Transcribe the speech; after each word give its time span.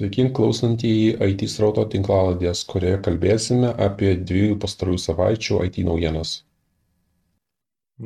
Sveiki, 0.00 0.24
klausantieji 0.32 1.08
IT 1.20 1.42
srauto 1.52 1.82
tinklaladės, 1.92 2.62
kurioje 2.64 3.02
kalbėsime 3.04 3.72
apie 3.86 4.14
dviejų 4.28 4.54
pastarųjų 4.62 5.00
savaičių 5.02 5.58
IT 5.66 5.76
naujienas. 5.84 6.30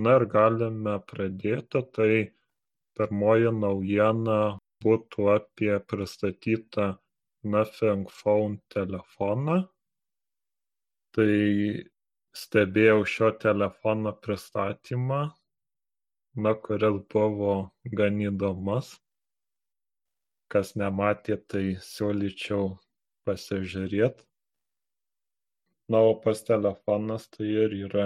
Na 0.06 0.16
ir 0.18 0.24
galime 0.32 0.96
pradėti, 1.12 1.82
tai 1.94 2.08
pirmoji 2.98 3.52
naujiena 3.60 4.38
būtų 4.82 5.28
apie 5.36 5.70
pristatytą 5.92 6.88
Nothing 7.54 8.10
Phone 8.10 8.58
telefoną. 8.74 9.60
Tai 11.14 11.30
stebėjau 12.42 13.06
šio 13.14 13.30
telefono 13.46 14.16
pristatymą, 14.26 15.22
na, 16.42 16.58
kuris 16.58 17.00
buvo 17.14 17.56
gan 18.02 18.18
įdomus 18.32 18.96
kas 20.54 20.68
nematė, 20.80 21.36
tai 21.50 21.62
siūlyčiau 21.82 22.64
pasižiūrėt. 23.26 24.20
Na, 25.92 25.98
o 26.10 26.12
pas 26.24 26.38
telefonas 26.48 27.22
tai 27.36 27.46
ir 27.64 27.70
yra 27.86 28.04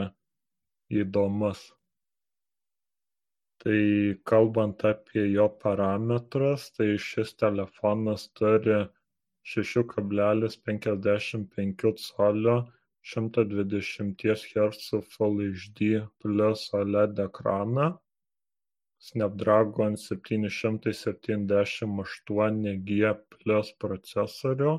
įdomus. 1.03 1.61
Tai 3.63 3.81
kalbant 4.31 4.79
apie 4.91 5.25
jo 5.35 5.47
parametrus, 5.63 6.63
tai 6.79 6.89
šis 7.09 7.31
telefonas 7.43 8.23
turi 8.41 8.79
6,55 9.53 12.09
colio 12.17 12.57
120 13.13 14.27
Hz 14.55 14.87
Full 15.13 15.37
HD 15.53 15.79
plus 16.23 16.61
OLED 16.81 17.15
ekraną 17.29 17.89
Snapdragon 19.07 19.97
septyni 20.03 20.49
šimtai 20.55 20.93
septyniasdešimt 21.01 22.01
aštuoni 22.05 22.73
G 22.87 23.13
plius 23.35 23.69
procesorių, 23.85 24.73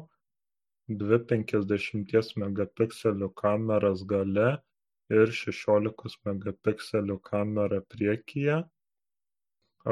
dvi 1.04 1.20
penkiasdešimties 1.30 2.34
megapikselių 2.44 3.30
kameras 3.44 4.04
gale 4.12 4.50
ir 5.20 5.34
šešiolikos 5.40 6.20
megapikselių 6.28 7.18
kamera 7.32 7.80
priekyje, 7.96 8.60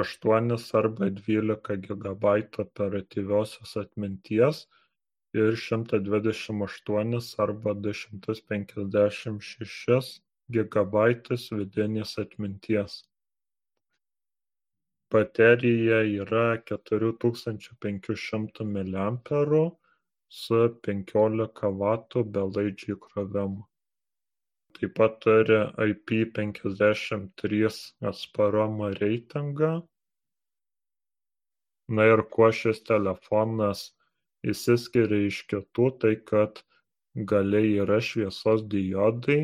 aštuonis 0.03 0.67
arba 0.81 1.11
dvylika 1.21 1.79
gigabaitų 1.87 2.65
operatyviosios 2.67 3.75
atminties 3.85 4.63
ir 5.41 5.55
šimtą 5.67 6.03
dvidešimt 6.09 6.67
aštuonis 6.67 7.33
arba 7.47 7.79
du 7.85 7.95
šimtus 8.03 8.43
penkiasdešimt 8.51 9.51
šešis 9.55 10.15
gigabaitus 10.57 11.47
vidinės 11.59 12.17
atminties 12.25 13.05
baterija 15.13 16.03
yra 16.25 16.47
keturių 16.71 17.13
tūkstančių 17.23 17.79
penkių 17.85 18.19
šimtų 18.25 18.67
miliamperų 18.75 19.63
su 20.41 20.61
penkiolika 20.87 21.73
vatų 21.81 22.27
belaidžiu 22.37 22.95
įkrovimu 22.97 23.67
taip 24.77 24.93
pat 24.97 25.13
turi 25.23 25.57
IP53 25.83 27.69
atsparumo 28.09 28.89
reitingą. 29.01 29.71
Na 31.97 32.05
ir 32.11 32.21
kuo 32.33 32.49
šis 32.59 32.83
telefonas 32.89 33.83
įsiskiria 34.53 35.29
iš 35.29 35.39
kitų, 35.53 35.87
tai 36.01 36.13
kad 36.31 36.61
galiai 37.31 37.71
yra 37.85 37.97
šviesos 38.09 38.65
diodai, 38.73 39.39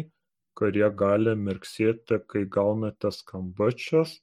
kurie 0.59 0.89
gali 1.01 1.33
mirksėti, 1.47 2.19
kai 2.29 2.43
gaunate 2.57 3.09
skambučius 3.17 4.19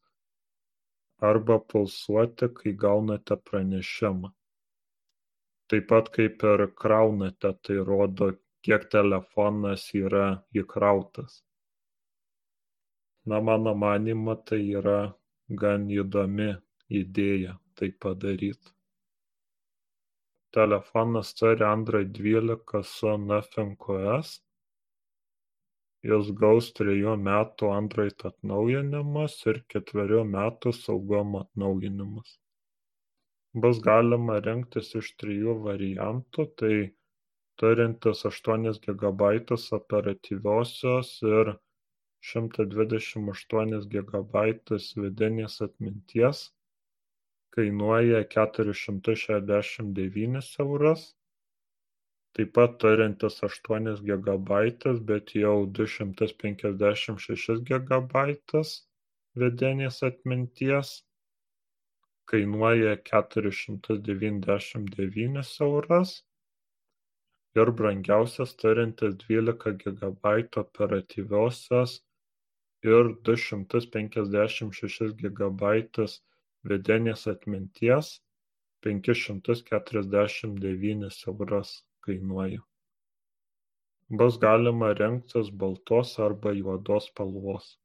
arba 1.21 1.59
pulsuoti 1.73 2.49
kai 2.57 2.73
gaunate 2.85 3.37
pranešimą. 3.49 4.31
Taip 5.69 5.87
pat 5.93 6.09
kaip 6.17 6.43
ir 6.53 6.67
kraunate 6.83 7.53
tai 7.63 7.77
rodo 7.91 8.33
kiek 8.67 8.89
telefonas 8.95 9.85
yra 9.95 10.27
įkrautas. 10.63 11.43
Na 13.27 13.41
mano 13.41 13.75
manymu 13.85 14.35
tai 14.49 14.61
yra 14.81 15.01
gan 15.63 15.89
įdomi 16.01 16.51
idėja 17.01 17.57
tai 17.77 17.91
padaryt. 18.05 18.73
Telefonas 20.57 21.35
turi 21.39 21.65
android 21.65 22.11
dvylika 22.17 22.83
su 22.83 23.17
nothing 23.17 23.77
os 23.89 24.41
Jis 26.09 26.29
gaus 26.41 26.67
trejų 26.77 27.15
metų 27.23 27.71
Android 27.77 28.23
atnaujinimus 28.29 29.33
ir 29.53 29.59
ketverių 29.73 30.21
metų 30.35 30.71
saugumo 30.77 31.41
atnaujinimus. 31.45 32.31
Bus 33.65 33.81
galima 33.85 34.37
rinktis 34.47 34.89
iš 35.01 35.11
trijų 35.21 35.57
variantų, 35.67 36.47
tai 36.63 36.79
turintis 37.61 38.25
8 38.31 38.65
GB 38.87 39.29
operatyviosios 39.81 41.11
ir 41.35 41.53
128 42.33 43.85
GB 43.93 44.35
vidinės 45.05 45.61
atminties, 45.69 46.43
kainuoja 47.59 48.25
469 48.39 50.51
eurus 50.65 51.03
taip 52.39 52.53
pat 52.57 52.75
turintis 52.83 53.37
aštuonis 53.47 54.01
gigabaitus 54.09 54.99
bet 55.07 55.33
jau 55.39 55.55
du 55.79 55.87
šimtus 55.95 56.35
penkiasdešimt 56.43 57.23
šešis 57.25 57.63
gigabaitus 57.71 58.75
vidinės 59.43 59.99
atminties. 60.09 60.93
Kainuoja 62.31 62.93
keturis 63.11 63.59
šimtus 63.65 63.99
devyniasdešimt 64.09 64.95
devynis 64.99 65.51
eurus. 65.67 66.13
Ir 67.59 67.75
brangiausias 67.81 68.55
turintis 68.63 69.19
dvylika 69.25 69.75
gigabaitų 69.83 70.63
operatyviosios 70.63 71.97
ir 72.87 73.13
du 73.27 73.39
šimtus 73.49 73.91
penkiasdešimt 73.97 74.79
šešis 74.79 75.19
gigabaitus 75.25 76.21
vidinės 76.73 77.27
atminties. 77.35 78.17
Penkis 78.87 79.27
šimtus 79.27 79.67
keturiasdešimt 79.67 80.63
devynis 80.63 81.25
eurus 81.27 81.79
kainuoja 82.11 82.63
bus 84.23 84.41
galima 84.47 84.95
rinktis 85.03 85.55
baltos 85.65 86.19
arba 86.29 86.59
juodos 86.63 87.09
spalvos 87.13 87.77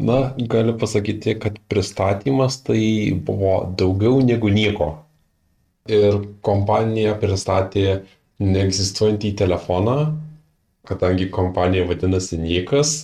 Na, 0.00 0.32
galiu 0.36 0.78
pasakyti, 0.80 1.34
kad 1.36 1.58
pristatymas 1.68 2.62
tai 2.64 3.12
buvo 3.12 3.52
daugiau 3.76 4.22
negu 4.24 4.48
nieko. 4.48 4.88
Ir 5.92 6.16
kompanija 6.46 7.12
pristatė 7.20 7.84
neegzistuojantį 8.40 9.34
telefoną, 9.42 9.96
kadangi 10.88 11.28
kompanija 11.34 11.84
vadinasi 11.90 12.40
niekas, 12.40 12.94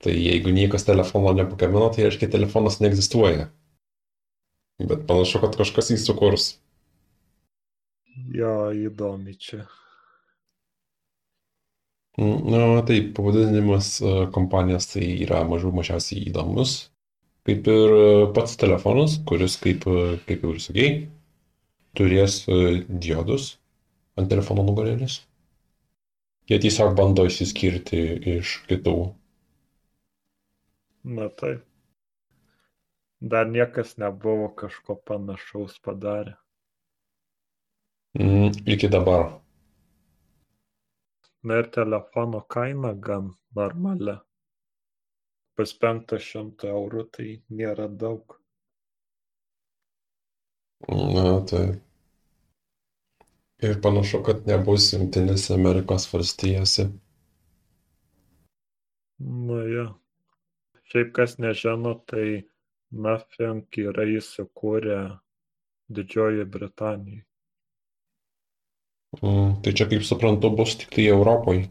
tai 0.00 0.16
jeigu 0.16 0.54
niekas 0.56 0.88
telefono 0.88 1.34
nepagamino, 1.36 1.90
tai 1.92 2.06
reiškia 2.06 2.30
telefonas 2.32 2.80
neegzistuoja. 2.80 3.50
Bet 4.80 5.04
panašu, 5.10 5.44
kad 5.44 5.60
kažkas 5.60 5.92
jį 5.92 6.00
sukurs. 6.06 6.54
Jo, 8.14 8.70
įdomi 8.70 9.34
čia. 9.34 9.64
Na, 12.16 12.82
taip, 12.86 13.10
pavadinimas 13.16 13.96
e, 13.98 14.10
kompanijos 14.34 14.86
tai 14.92 15.06
yra 15.24 15.40
mažų 15.50 15.72
mažiausiai 15.74 16.28
įdomus. 16.30 16.74
Kaip 17.48 17.66
ir 17.72 17.94
e, 17.94 18.04
pats 18.36 18.54
telefonas, 18.60 19.16
kuris, 19.26 19.56
kaip, 19.58 19.82
e, 19.90 20.14
kaip 20.28 20.46
jau 20.46 20.52
ir 20.54 20.60
sakėjai, 20.62 20.92
turės 21.98 22.36
diodus 22.86 23.48
ant 24.14 24.30
telefono 24.30 24.62
nugarėlės. 24.68 25.18
Jie 26.50 26.60
tiesiog 26.62 26.94
bando 26.94 27.26
išsiskirti 27.26 28.04
iš 28.36 28.60
kitų. 28.70 28.94
Na 31.18 31.26
taip. 31.34 31.66
Dar 33.34 33.50
niekas 33.50 33.96
nebuvo 33.98 34.52
kažko 34.54 35.00
panašaus 35.02 35.80
padarę. 35.82 36.36
Mm, 38.18 38.50
iki 38.66 38.88
dabar. 38.88 39.32
Na 41.42 41.58
ir 41.58 41.70
telefono 41.70 42.40
kaina 42.40 42.92
gan 43.06 43.32
normali. 43.56 44.14
Pas 45.58 45.72
penktą 45.82 46.18
šimtą 46.26 46.70
eurų 46.76 47.02
tai 47.16 47.26
nėra 47.58 47.88
daug. 48.04 48.36
Na, 50.88 51.26
tai. 51.50 51.64
Ir 53.64 53.76
panašu, 53.82 54.22
kad 54.26 54.46
nebus 54.46 54.88
Junktinėse 54.94 55.54
Amerikos 55.58 56.06
valstijose. 56.12 56.88
Na 59.18 59.60
ja. 59.74 59.86
Šiaip 60.90 61.14
kas 61.18 61.38
nežino, 61.42 61.98
tai 62.06 62.26
Nothing 62.94 63.66
yra 63.90 64.04
įsikūrę 64.16 64.98
Didžiojoje 65.90 66.44
Britanijoje. 66.56 67.24
Mm, 69.22 69.60
tai 69.62 69.72
čia, 69.72 69.86
kaip 69.90 70.02
suprantu, 70.06 70.50
bus 70.56 70.76
tik 70.80 70.90
tai 70.94 71.06
Europoje. 71.10 71.68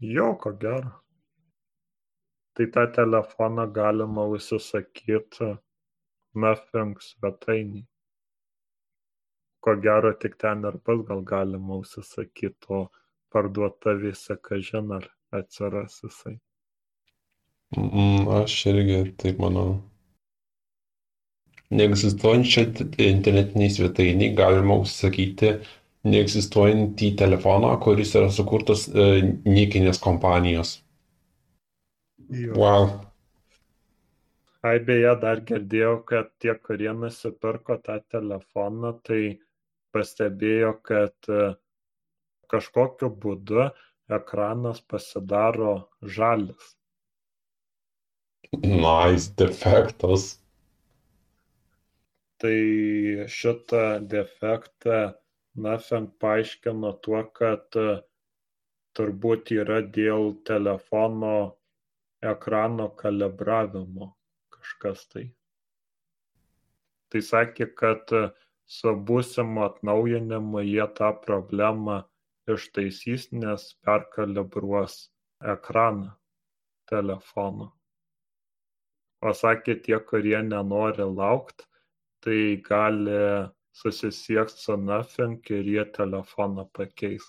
Jo, 0.00 0.34
ko 0.40 0.52
gero. 0.60 0.92
Tai 2.56 2.66
tą 2.72 2.86
telefoną 2.92 3.66
galima 3.72 4.24
užsisakyti 4.32 5.56
Nothing 6.36 6.96
svetainį. 7.00 7.86
ko 9.66 9.72
gero 9.82 10.12
tik 10.22 10.36
ten 10.38 10.62
ir 10.68 10.76
pas 10.86 11.00
gal 11.08 11.22
galima 11.26 11.76
užsisakyti, 11.82 12.68
o 12.68 12.78
parduotuvėse 13.34 14.36
kažin 14.48 14.92
ar 14.98 15.08
atsiras 15.38 15.96
jisai. 16.04 16.36
Mm, 17.74 18.28
aš 18.36 18.54
irgi 18.70 19.00
taip 19.22 19.42
manau. 19.42 19.80
Neegzistuojančią 21.74 22.62
internetinį 23.02 23.68
svetainį 23.74 24.30
galima 24.38 24.76
užsakyti 24.84 25.56
neegzistuojantį 26.06 27.10
telefoną, 27.18 27.72
kuris 27.82 28.14
yra 28.18 28.30
sukurtas 28.34 28.86
e, 28.86 29.06
niekinės 29.46 29.98
kompanijos. 30.02 30.76
Jo. 32.30 32.54
Wow. 32.58 32.86
Ai 34.66 34.78
beje, 34.82 35.12
dar 35.22 35.42
girdėjau, 35.46 35.96
kad 36.06 36.30
tie, 36.42 36.54
kurie 36.58 36.90
nusipirko 36.94 37.78
tą 37.82 37.98
telefoną, 38.14 38.96
tai 39.06 39.20
pastebėjo, 39.94 40.72
kad 40.86 41.30
e, 41.30 41.52
kažkokiu 42.50 43.10
būdu 43.22 43.68
ekranas 44.18 44.82
pasidaro 44.86 45.76
žalis. 46.02 46.74
Nice 48.62 49.32
defektas. 49.38 50.36
Tai 52.42 52.58
šitą 53.32 53.84
defektą 54.12 54.98
Nothing 55.56 56.10
paaiškino 56.20 56.90
tuo, 57.04 57.22
kad 57.38 57.76
e, 57.80 57.84
turbūt 58.98 59.52
yra 59.56 59.78
dėl 59.94 60.34
telefono 60.48 61.36
ekrano 62.32 62.90
kalibravimo 62.98 64.10
kažkas 64.56 65.06
tai. 65.12 65.22
Tai 67.08 67.22
sakė, 67.30 67.70
kad 67.80 68.12
e, 68.18 68.20
su 68.76 68.92
būsimu 69.08 69.62
atnaujinimu 69.64 70.64
jie 70.66 70.84
tą 70.98 71.08
problemą 71.24 72.02
ištaisys, 72.52 73.30
nes 73.32 73.64
perkalibruos 73.86 74.98
ekraną 75.54 76.12
telefono. 76.92 77.70
O 79.24 79.32
sakė, 79.32 79.78
tie, 79.88 79.96
kurie 80.10 80.36
nenori 80.50 81.08
laukti, 81.08 81.64
tai 82.26 82.58
gali 82.68 83.46
susisiekt 83.76 84.58
su 84.58 84.76
Nothing 84.76 85.50
ir 85.50 85.64
jie 85.64 85.84
telefoną 85.94 86.64
pakeis. 86.74 87.22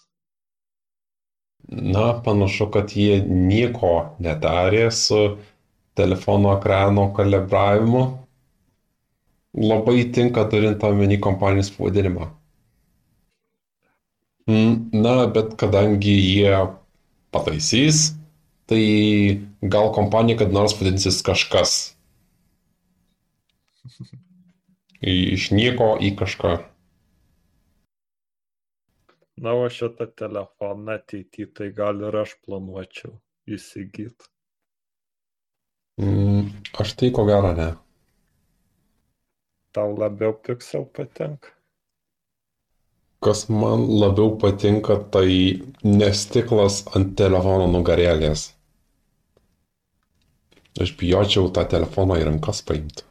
Na, 1.68 2.14
panašu, 2.24 2.70
kad 2.74 2.94
jie 2.96 3.20
nieko 3.28 4.16
nedarė 4.24 4.88
su 4.96 5.20
telefono 6.00 6.56
ekrano 6.58 7.10
kalibravimu. 7.18 8.04
Labai 9.58 10.06
tinka 10.16 10.46
turint 10.50 10.84
omeny 10.90 11.18
kompanijos 11.22 11.72
pavadinimą. 11.76 12.30
Na, 14.48 15.16
bet 15.36 15.58
kadangi 15.60 16.14
jie 16.16 16.54
pataisys, 17.36 18.14
tai 18.70 18.86
gal 19.62 19.92
kompanija 19.98 20.40
kad 20.44 20.56
nors 20.56 20.78
vadinsis 20.80 21.20
kažkas. 21.26 21.76
Iš 25.02 25.52
nieko 25.54 25.94
į 26.02 26.16
kažką. 26.18 26.58
Na, 29.38 29.54
o 29.54 29.68
šitą 29.70 30.08
telefoną 30.18 30.96
ateityje 30.98 31.52
tai 31.54 31.68
gal 31.70 32.02
ir 32.02 32.16
aš 32.24 32.34
planuočiau 32.46 33.14
įsigyti. 33.46 34.32
Mm, 36.02 36.50
aš 36.82 36.96
tai 36.98 37.12
ko 37.14 37.26
gero 37.30 37.54
ne. 37.58 37.70
Tau 39.78 39.94
labiau 39.94 40.34
Pixel 40.34 40.88
patinka? 40.90 41.54
Kas 43.22 43.46
man 43.50 43.86
labiau 44.02 44.36
patinka, 44.42 44.98
tai 45.14 45.62
nestiklas 45.86 46.84
ant 46.98 47.14
telefono 47.18 47.70
nugarėlės. 47.74 48.52
Aš 50.82 50.94
bijočiau 50.98 51.50
tą 51.54 51.66
telefoną 51.70 52.18
į 52.22 52.28
rankas 52.30 52.62
paimti. 52.66 53.07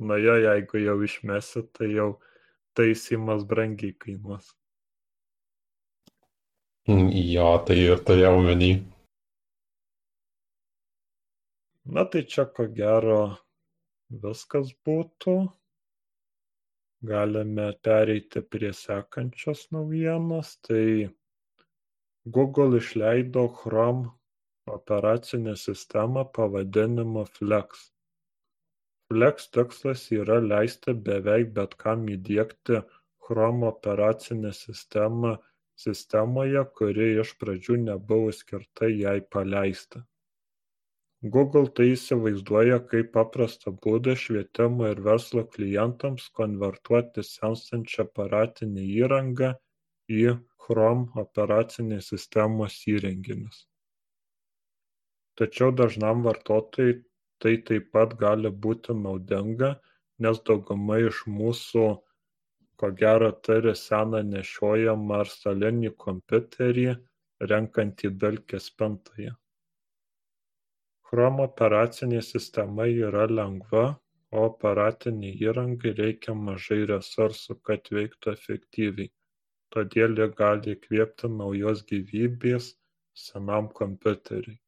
Na 0.00 0.16
jo, 0.16 0.38
jeigu 0.40 0.80
jau 0.80 0.96
išmesi, 1.04 1.62
tai 1.76 1.90
jau 1.92 2.10
taisymas 2.78 3.44
brangiai 3.44 3.92
kainuos. 4.00 4.54
Mm, 6.88 7.10
Jo, 7.12 7.50
tai 7.66 7.76
ir 7.84 8.00
turėjau 8.08 8.40
menį. 8.46 8.70
Na 11.96 12.06
tai 12.08 12.22
čia 12.32 12.46
ko 12.56 12.64
gero 12.78 13.20
viskas 14.24 14.72
būtų. 14.86 15.36
Galime 17.10 17.68
pereiti 17.84 18.42
prie 18.54 18.72
sekančios 18.76 19.66
naujienos. 19.76 20.56
Tai 20.66 20.84
Google 22.24 22.80
išleido 22.80 23.46
Chrome 23.60 24.10
operacinę 24.66 25.56
sistemą 25.56 26.24
pavadinimu 26.24 27.24
Flex. 27.36 27.90
Flex 29.10 29.48
tikslas 29.56 30.02
yra 30.14 30.38
leisti 30.42 30.92
beveik 31.06 31.48
bet 31.54 31.72
kam 31.82 32.04
įdėkti 32.16 32.82
Chrome 33.26 33.66
operacinę 33.68 34.52
sistemą 34.54 35.32
sistemoje, 35.80 36.62
kuri 36.78 37.08
iš 37.22 37.32
pradžių 37.40 37.78
nebuvo 37.88 38.30
skirta 38.36 38.90
jai 38.92 39.18
paleisti. 39.34 40.02
Google 41.36 41.68
tai 41.76 41.88
įsivaizduoja 41.94 42.78
kaip 42.92 43.10
paprastą 43.16 43.74
būdą 43.86 44.14
švietimo 44.20 44.86
ir 44.92 45.02
verslo 45.04 45.44
klientams 45.56 46.30
konvertuoti 46.38 47.26
senstančią 47.30 48.06
aparatinę 48.06 48.86
įrangą 49.02 49.50
į 50.20 50.22
Chrome 50.64 51.10
operacinės 51.24 52.14
sistemos 52.14 52.78
įrenginius. 52.94 53.66
Tačiau 55.40 55.74
dažnam 55.82 56.24
vartotojui 56.24 57.00
tai 57.42 57.56
taip 57.68 57.90
pat 57.96 58.16
gali 58.22 58.52
būti 58.66 58.96
naudinga, 59.02 59.74
nes 60.24 60.40
dauguma 60.48 60.98
iš 61.08 61.24
mūsų 61.40 61.84
ko 62.80 62.90
gero 63.02 63.30
turi 63.46 63.72
seną 63.78 64.20
nešiojamą 64.32 65.16
ar 65.22 65.30
stalinį 65.36 65.92
kompiuterį, 66.04 66.86
renkantį 67.52 68.10
dalkę 68.22 68.60
spintoje. 68.66 69.32
Chrome 71.08 71.44
operacinė 71.48 72.22
sistema 72.22 72.86
yra 73.08 73.26
lengva, 73.30 73.84
o 74.32 74.44
aparatinei 74.48 75.32
įrangai 75.44 75.92
reikia 76.00 76.36
mažai 76.48 76.80
resursų, 76.92 77.56
kad 77.66 77.90
veiktų 77.96 78.34
efektyviai, 78.36 79.10
todėl 79.74 80.16
ji 80.22 80.28
gali 80.40 80.76
įkvėpti 80.76 81.30
naujos 81.36 81.82
gyvybės 81.90 82.74
senam 83.26 83.68
kompiuteriui. 83.80 84.60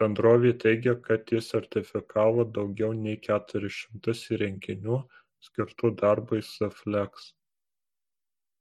Bendrovė 0.00 0.52
teigia, 0.62 0.92
kad 1.06 1.30
ji 1.32 1.40
sertifikavo 1.44 2.44
daugiau 2.58 2.92
nei 2.96 3.16
400 3.28 4.16
įrenginių 4.36 4.98
skirtų 5.46 5.92
darbui 6.02 6.42
su 6.44 6.68
Flex. 6.80 7.30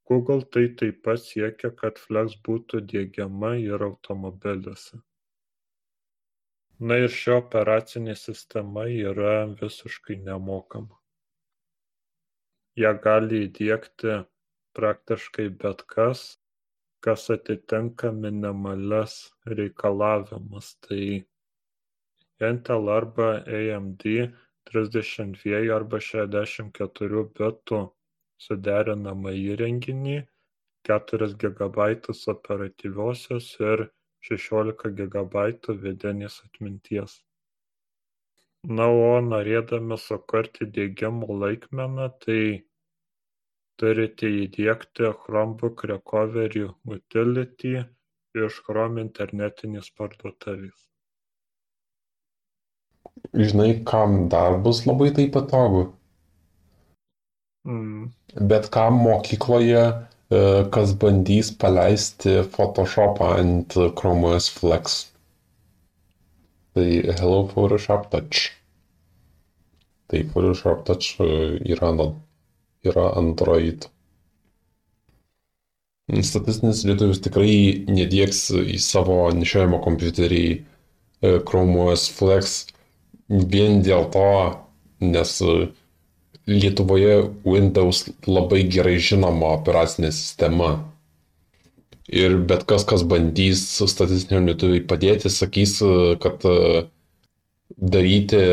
Google 0.07 0.45
tai 0.53 0.67
taip 0.79 1.01
pat 1.07 1.19
siekia, 1.23 1.73
kad 1.81 1.99
Flex 1.99 2.37
būtų 2.47 2.83
dėgiama 2.93 3.55
ir 3.63 3.83
automobiliuose. 3.89 5.01
Na 6.79 6.99
ir 6.99 7.11
ši 7.17 7.31
operacinė 7.37 8.13
sistema 8.19 8.85
yra 8.91 9.45
visiškai 9.61 10.17
nemokama. 10.23 10.97
Ja 12.75 12.91
gali 13.05 13.45
įdėkti 13.45 14.17
praktiškai 14.75 15.45
bet 15.61 15.85
kas, 15.91 16.25
kas 17.05 17.29
atitinka 17.35 18.11
minimalias 18.11 19.15
reikalavimus. 19.57 20.73
Tai 20.87 21.03
Intel 22.49 22.89
arba 22.89 23.27
AMD 23.57 24.05
32 24.71 25.69
arba 25.75 25.99
64 26.01 27.21
bitų 27.39 27.81
suderinamą 28.45 29.35
įrenginį, 29.41 30.17
4 30.89 31.29
GB 31.43 31.85
operatyviosios 32.33 33.51
ir 33.61 33.85
16 34.29 34.91
GB 35.13 35.45
vidinės 35.85 36.41
atminties. 36.47 37.21
Na, 38.65 38.89
o 38.89 39.21
norėdami 39.21 39.97
sukurti 40.01 40.65
dėgymo 40.77 41.37
laikmeną, 41.43 42.09
tai 42.25 42.65
turite 43.81 44.29
įdėkti 44.45 45.11
Chromebook 45.23 45.85
Recovery 45.91 46.65
Utility 46.97 47.77
iš 48.45 48.59
Chrome 48.65 49.03
internetinės 49.03 49.91
parduotuvės. 49.97 50.85
Žinai, 53.35 53.69
kam 53.87 54.27
dar 54.31 54.57
bus 54.65 54.83
labai 54.87 55.11
tai 55.15 55.27
patogu. 55.31 55.85
Mm. 57.65 58.11
Bet 58.51 58.69
kam 58.75 58.99
mokykloje, 59.01 59.85
e, 60.29 60.41
kas 60.75 60.93
bandys 61.01 61.51
paleisti 61.63 62.37
Photoshopą 62.55 63.31
ant 63.39 63.77
Chrome 63.99 64.35
OS 64.35 64.51
Flex. 64.57 64.99
Tai 66.75 66.89
Hello 67.15 67.47
Photoshop 67.53 68.11
Touch. 68.11 68.51
Tai 70.11 70.23
Photoshop 70.33 70.85
Touch 70.85 71.15
e, 71.19 71.31
yra 71.73 71.91
na, 71.95 72.11
yra 72.91 73.09
Android. 73.19 73.85
Statistinis 76.21 76.83
lietuvis 76.85 77.21
tikrai 77.25 77.53
nedėks 77.89 78.41
į 78.61 78.77
savo 78.85 79.15
nešiojimo 79.33 79.79
kompiuterį 79.85 80.41
e, 80.53 80.59
Chrome 81.49 81.79
OS 81.87 82.03
Flex 82.17 82.51
vien 83.53 83.79
dėl 83.87 84.05
to, 84.13 84.25
nes 85.01 85.31
e, 85.41 85.55
Lietuvoje 86.45 87.15
Windows 87.49 88.03
labai 88.29 88.61
gerai 88.75 88.99
žinoma 89.01 89.55
operacinė 89.57 90.11
sistema. 90.13 90.69
Ir 92.13 92.35
bet 92.51 92.67
kas, 92.69 92.85
kas 92.85 93.01
bandys 93.15 93.63
statistiniam 93.89 94.45
lietuviui 94.51 94.83
padėti, 94.91 95.31
sakys, 95.33 95.79
e, 95.81 96.13
kad 96.21 96.45
daryti 97.97 98.43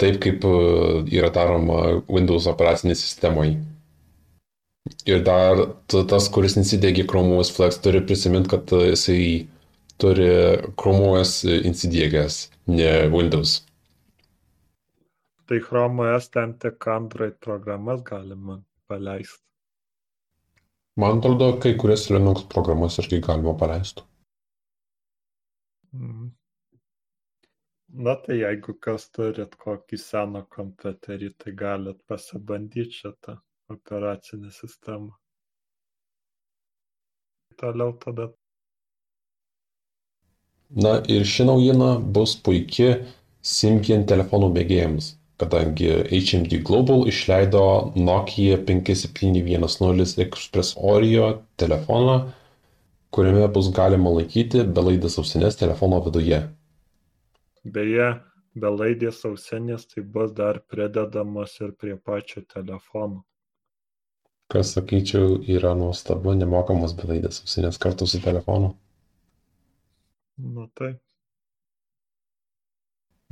taip, 0.00 0.18
kaip 0.24 0.44
yra 1.12 1.30
daroma 1.34 2.00
Windows 2.08 2.48
operacinė 2.50 2.96
sistemoje. 2.98 3.58
Ir 5.08 5.22
dar 5.24 5.62
tas, 5.88 6.26
kuris 6.32 6.58
nesidėgi 6.58 7.06
Chrome 7.08 7.38
OS 7.40 7.52
Flex, 7.56 7.78
turi 7.84 8.02
prisiminti, 8.04 8.50
kad 8.52 8.68
jisai 8.68 9.46
turi 10.00 10.26
Chrome 10.80 11.14
OS 11.14 11.38
įsidėgęs, 11.70 12.40
ne 12.72 12.90
Windows. 13.14 13.62
Tai 15.48 15.60
Chrome 15.64 16.04
OS 16.10 16.28
ten 16.32 16.54
tik 16.60 16.88
Android 16.88 17.36
programas 17.40 18.04
galima 18.04 18.58
paleisti. 18.88 19.40
Man 21.00 21.18
atrodo, 21.18 21.50
kai 21.62 21.74
kurias 21.80 22.06
Linux 22.12 22.44
programas 22.52 23.00
irgi 23.02 23.18
galima 23.24 23.56
paleisti. 23.58 24.04
Mhm. 25.94 26.30
Na 27.96 28.16
tai 28.18 28.40
jeigu 28.40 28.72
kas 28.82 29.04
turit 29.14 29.52
kokį 29.54 29.96
seną 30.02 30.40
kompiuterį, 30.50 31.28
tai 31.38 31.52
galit 31.58 31.98
pasibandyti 32.10 32.90
šitą 32.90 33.36
operacinę 33.70 34.50
sistemą. 34.50 35.12
Toliau 37.60 37.92
tada. 38.02 38.32
Na 40.74 40.96
ir 41.06 41.22
ši 41.22 41.46
naujiena 41.46 41.92
bus 42.16 42.34
puikia 42.34 42.96
Symbian 43.46 44.02
telefonų 44.10 44.50
mėgėjams, 44.56 45.12
kadangi 45.38 45.92
HMD 46.08 46.64
Global 46.66 47.06
išleido 47.06 47.62
Nokia 47.94 48.58
5710 48.72 50.18
Express 50.26 50.74
Oreo 50.74 51.30
telefoną, 51.62 52.18
kuriame 53.14 53.46
bus 53.54 53.70
galima 53.78 54.18
laikyti 54.18 54.66
belaidas 54.66 55.20
ausinės 55.22 55.62
telefono 55.62 56.02
viduje. 56.08 56.42
Beje, 57.64 58.08
belaidės 58.54 59.22
ausinės 59.28 59.86
tai 59.92 60.04
bus 60.16 60.34
dar 60.36 60.60
pridedamos 60.68 61.60
ir 61.60 61.72
prie 61.80 61.96
pačio 61.96 62.44
telefono 62.56 63.24
kas 64.54 64.74
sakyčiau 64.74 65.28
yra 65.56 65.72
nuostabu 65.74 66.30
nemokamos 66.38 66.92
belaidės 66.98 67.40
ausinės 67.42 67.78
kartu 67.82 68.06
su 68.06 68.18
telefonu. 68.22 68.68
Nu 70.38 70.68
taip. 70.78 70.98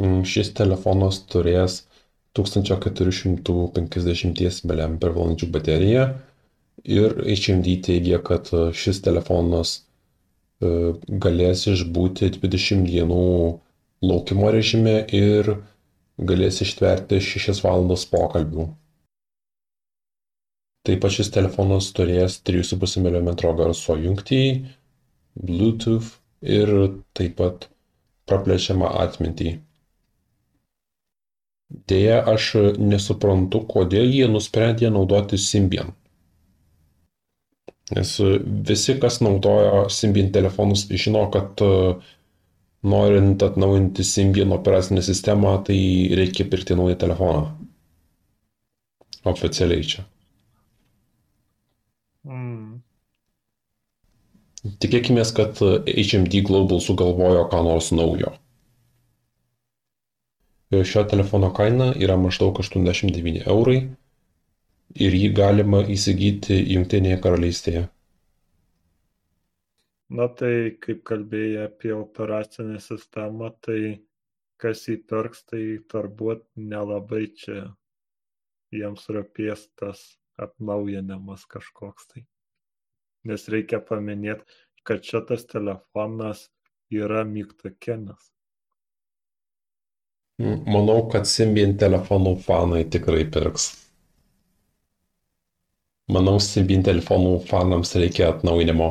Mm, 0.03 0.23
šis 0.27 0.51
telefonas 0.59 1.17
turės 1.31 1.87
1450 2.39 4.65
mAh 4.67 5.47
bateriją 5.57 6.05
ir 6.99 7.09
HMD 7.37 7.67
teigia, 7.87 8.19
kad 8.19 8.45
šis 8.83 8.97
telefonas 9.05 9.69
e, 9.79 9.81
galės 11.27 11.61
išbūti 11.71 12.25
20 12.39 12.83
dienų 12.89 13.27
laukimo 14.03 14.51
režime 14.55 14.95
ir 15.15 15.53
galės 16.31 16.61
ištverti 16.65 17.21
6 17.23 17.63
valandas 17.65 18.05
pokalbių. 18.11 18.69
Taip 20.83 21.03
pat 21.05 21.15
šis 21.15 21.31
telefonas 21.31 21.93
turės 21.95 22.41
3,5 22.49 22.99
mm 23.03 23.29
garso 23.61 23.95
jungtį, 24.03 24.41
Bluetooth 25.39 26.17
ir 26.43 26.73
taip 27.15 27.37
pat 27.39 27.69
praplečiamą 28.27 28.91
atmintį. 29.05 29.53
Deja, 31.89 32.19
aš 32.35 32.49
nesuprantu, 32.79 33.63
kodėl 33.71 34.11
jie 34.11 34.27
nusprendė 34.29 34.91
naudoti 34.93 35.39
Symbian. 35.41 35.95
Nes 37.93 38.11
visi, 38.69 38.97
kas 39.01 39.21
naudojo 39.25 39.87
Symbian 39.93 40.29
telefonus, 40.35 40.85
žino, 40.91 41.25
kad 41.33 41.63
norint 42.83 43.43
atnaujinti 43.43 44.05
Symbian 44.05 44.53
operacinę 44.53 45.03
sistemą, 45.03 45.57
tai 45.65 46.09
reikia 46.19 46.45
pirkti 46.45 46.77
naują 46.77 46.97
telefoną. 46.97 47.43
Oficialiai 49.25 49.85
čia. 49.87 50.03
Mm. 52.27 52.81
Tikėkime, 54.83 55.23
kad 55.35 55.59
HMD 55.87 56.43
Global 56.47 56.81
sugalvojo 56.83 57.47
ką 57.51 57.63
nors 57.67 57.91
naujo. 57.95 58.35
Šio 60.73 61.03
telefono 61.05 61.51
kaina 61.53 61.91
yra 62.01 62.15
maždaug 62.17 62.57
89 62.63 63.43
eurai 63.47 63.81
ir 65.07 65.17
jį 65.19 65.33
galima 65.37 65.83
įsigyti 65.95 66.57
Junktinėje 66.75 67.19
karalystėje. 67.25 67.83
Na 70.13 70.27
tai, 70.29 70.77
kaip 70.85 71.05
kalbėjai 71.09 71.69
apie 71.71 71.93
operacinę 71.97 72.81
sistemą, 72.85 73.49
tai 73.65 74.03
kas 74.61 74.85
įpirks, 74.93 75.47
tai 75.49 75.63
turbūt 75.89 76.43
nelabai 76.57 77.25
čia 77.43 77.63
jiems 78.73 79.07
rūpės 79.15 79.69
tas 79.81 80.03
atnaujinimas 80.41 81.47
kažkoks 81.49 82.11
tai. 82.11 82.25
Nes 83.29 83.47
reikia 83.55 83.81
paminėti, 83.89 84.45
kad 84.85 85.05
šitas 85.07 85.47
telefonas 85.49 86.49
yra 86.93 87.23
mygtukinis. 87.29 88.33
Manau, 90.43 91.07
kad 91.13 91.29
Symbian 91.31 91.77
telefonų 91.79 92.35
fanai 92.43 92.83
tikrai 92.91 93.23
pirks. 93.31 93.69
Manau, 96.13 96.37
Symbian 96.43 96.83
telefonų 96.85 97.37
fanams 97.47 97.95
reikia 97.97 98.33
atnaujinimo. 98.33 98.91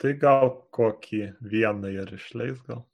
Tai 0.00 0.12
gal 0.20 0.46
kokį 0.76 1.20
vieną 1.52 1.90
ir 1.92 2.12
išleis 2.16 2.60
gal? 2.68 2.84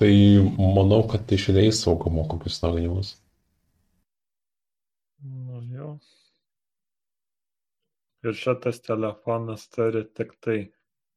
Tai 0.00 0.12
manau, 0.58 1.02
kad 1.12 1.30
išleis 1.36 1.82
saugumo 1.84 2.24
kokius 2.30 2.58
naujinimus. 2.64 3.12
Nu 5.22 5.60
jo. 5.76 5.90
Ir 8.24 8.34
šitas 8.42 8.80
telefonas 8.84 9.68
turi 9.76 10.02
tik 10.16 10.32
tai 10.46 10.58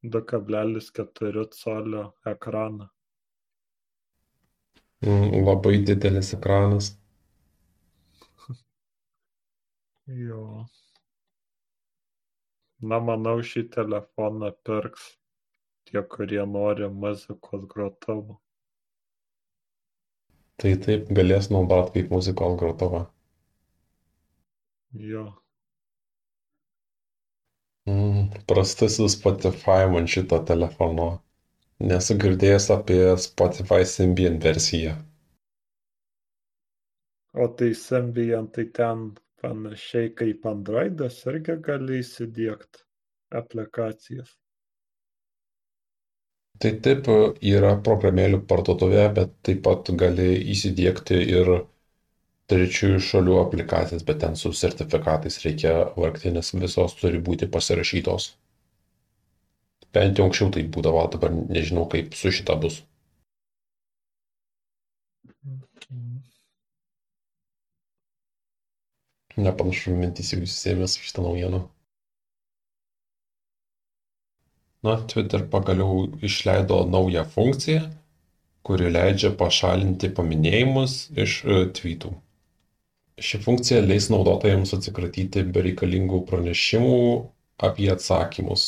2,4 0.04 1.48
colio 1.64 2.04
ekraną. 2.34 2.90
Mm, 5.04 5.32
labai 5.48 5.78
didelis 5.88 6.34
ekranas. 6.38 6.94
jo. 10.28 10.46
Na, 12.92 13.00
manau, 13.00 13.38
šį 13.50 13.68
telefoną 13.74 14.50
pirks 14.68 15.12
tie, 15.88 16.02
kurie 16.16 16.42
nori 16.56 16.90
muzikos 17.04 17.68
grotuvų. 17.74 18.40
Tai 20.62 20.74
taip 20.86 21.08
galės 21.20 21.50
naudoti 21.54 21.96
kaip 21.98 22.12
muzikos 22.14 22.58
grotuvą. 22.60 23.06
Jo. 24.94 25.24
Mm, 27.90 28.30
prastusis 28.48 29.18
Spotify 29.18 29.88
man 29.92 30.06
šito 30.08 30.40
telefono. 30.48 31.08
Nesu 31.84 32.16
girdėjęs 32.20 32.70
apie 32.76 33.02
Spotify 33.20 33.82
Symbian 33.90 34.38
versiją. 34.44 34.94
O 37.34 37.48
tai 37.60 37.74
Symbian 37.76 38.48
tai 38.56 38.68
ten 38.78 39.10
panašiai 39.44 40.14
kaip 40.20 40.48
Androidas 40.50 41.20
irgi 41.30 41.58
gali 41.68 42.00
įsidėkti 42.04 42.84
aplikacijas. 43.40 44.32
Tai 46.64 46.72
taip 46.86 47.10
yra 47.52 47.74
programėlių 47.86 48.44
parduotuvė, 48.50 49.08
bet 49.18 49.34
taip 49.48 49.64
pat 49.66 49.90
gali 50.00 50.30
įsidėkti 50.54 51.18
ir 51.38 51.50
trečiųjų 52.52 53.02
šalių 53.10 53.40
aplikacijas, 53.42 54.06
bet 54.08 54.22
ten 54.24 54.38
su 54.40 54.54
sertifikatais 54.56 55.40
reikia 55.44 55.74
vargti, 55.98 56.32
nes 56.36 56.54
visos 56.56 56.96
turi 57.00 57.20
būti 57.30 57.50
pasirašytos. 57.52 58.30
Bent 59.94 60.20
jau 60.20 60.28
anksčiau 60.30 60.54
tai 60.54 60.64
būdavo, 60.76 61.04
dabar 61.16 61.34
nežinau, 61.36 61.86
kaip 61.90 62.16
su 62.18 62.32
šita 62.34 62.56
bus. 62.62 62.82
Nepanašu, 69.38 69.96
mintis 69.98 70.34
jau 70.34 70.42
įsisėmės 70.46 71.00
šitą 71.02 71.24
naujieną. 71.26 71.64
Na, 74.84 74.98
Twitter 75.08 75.46
pagaliau 75.50 76.10
išleido 76.22 76.84
naują 76.86 77.24
funkciją, 77.36 77.88
kuri 78.68 78.92
leidžia 78.92 79.32
pašalinti 79.40 80.10
paminėjimus 80.18 80.98
iš 81.24 81.38
e, 81.46 81.60
tweetų. 81.78 82.12
Ši 83.24 83.40
funkcija 83.46 83.82
leis 83.86 84.10
naudotojams 84.12 84.74
atsikratyti 84.76 85.46
bereikalingų 85.56 86.24
pranešimų 86.30 86.98
apie 87.70 87.90
atsakymus. 87.94 88.66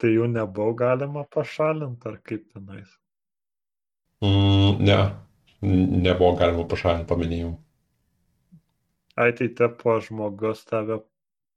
Tai 0.00 0.12
jų 0.12 0.30
nebuvo 0.32 0.72
galima 0.76 1.26
pašalinti, 1.36 2.08
ar 2.10 2.18
kaip 2.24 2.48
tenais? 2.52 2.88
Mm, 4.24 4.82
ne, 4.88 4.98
nebuvo 6.08 6.34
galima 6.40 6.66
pašalinti 6.68 7.08
paminėjimų. 7.12 7.56
Ai, 9.16 9.30
tai 9.32 9.48
tepo 9.56 9.96
žmogus 10.04 10.66
tave, 10.68 11.00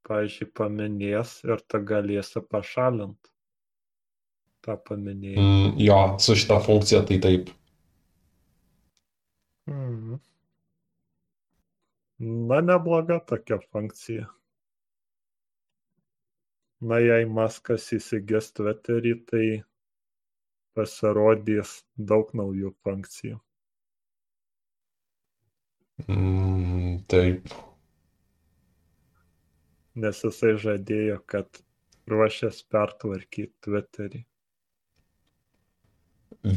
pažiūrėjau, 0.08 0.54
paminės 0.56 1.34
ir 1.44 1.60
tu 1.68 1.82
galėsi 1.92 2.42
pašalinti 2.48 3.34
tą 4.63 4.78
paminėjimą. 4.88 5.44
Mm, 5.44 5.74
jo, 5.84 6.00
su 6.24 6.36
šita 6.39 6.60
funkcija 6.63 7.04
tai 7.10 7.20
taip. 7.25 7.51
Mm. 9.70 10.20
Na, 12.20 12.60
nebloga 12.62 13.20
tokia 13.32 13.60
funkcija. 13.72 14.28
Na, 16.80 17.00
jei 17.04 17.28
Maskas 17.28 17.89
įsigės 17.96 18.54
Twitterį, 18.56 19.13
tai 19.28 19.46
pasirodys 20.80 21.82
daug 22.12 22.32
naujų 22.39 22.72
funkcijų. 22.88 23.39
Mm, 26.08 27.01
taip. 27.12 27.51
Nes 30.00 30.22
jisai 30.24 30.56
žadėjo, 30.62 31.20
kad 31.27 31.62
ruošės 32.10 32.63
pertvarkyti 32.72 33.51
Twitterį. 33.65 34.24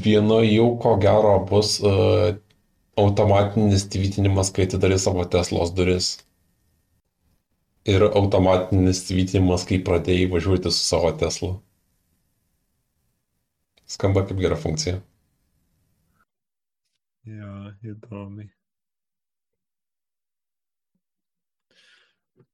Vieno 0.05 0.39
jau 0.47 0.69
ko 0.79 0.95
gero 1.03 1.35
bus 1.49 1.81
uh, 1.83 2.37
automatinis 3.03 3.89
tvitinimas, 3.91 4.53
kai 4.55 4.69
atidarai 4.69 5.01
savo 5.03 5.25
Teslos 5.27 5.75
duris. 5.75 6.13
Ir 7.89 8.05
automatinis 8.07 9.03
tvitinimas, 9.09 9.67
kai 9.67 9.81
pradėjai 9.83 10.31
važiuoti 10.31 10.71
su 10.71 10.87
savo 10.87 11.11
Tesla. 11.19 11.57
Skamba 13.91 14.23
kaip 14.29 14.39
gera 14.41 14.57
funkcija. 14.57 15.01
Jo, 17.27 17.57
įdomiai. 17.83 18.53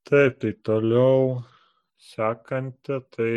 Taip, 0.09 0.39
tai 0.41 0.53
toliau 0.65 1.43
sekanti, 1.99 2.97
tai 3.17 3.33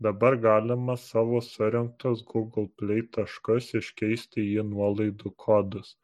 dabar 0.00 0.36
galima 0.36 0.96
savo 0.96 1.40
surinktus 1.40 2.22
Google 2.32 2.68
Play 2.78 3.02
taškus 3.16 3.70
iškeisti 3.80 4.44
į 4.58 4.64
nuolaidų 4.72 5.32
kodus 5.44 5.94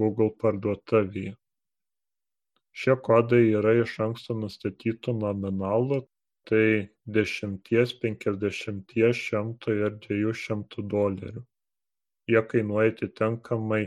Google 0.00 0.30
parduotuvėje. 0.42 1.32
Šie 2.76 2.96
kodai 3.08 3.40
yra 3.58 3.72
iš 3.80 3.96
anksto 4.06 4.36
nustatytų 4.36 5.16
nominalų, 5.22 6.02
tai 6.50 6.66
10, 7.18 7.62
50, 8.02 8.96
100 9.20 9.76
ir 9.80 9.96
200 10.08 10.84
dolerių. 10.94 11.44
Jie 12.28 12.42
kainuoja 12.52 12.92
atitinkamai 12.92 13.82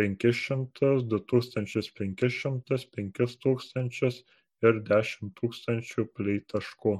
500, 0.00 0.94
2500, 1.12 2.84
5000 2.96 4.24
ir 4.66 4.82
10 4.90 5.32
000 5.42 6.06
Play 6.16 6.42
taškų. 6.52 6.94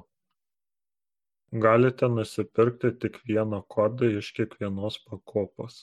Galite 1.64 2.09
nusipirkti 2.09 2.93
tik 3.05 3.17
vieną 3.26 3.59
kodą 3.75 4.11
iš 4.20 4.29
kiekvienos 4.37 5.01
pakopos. 5.07 5.81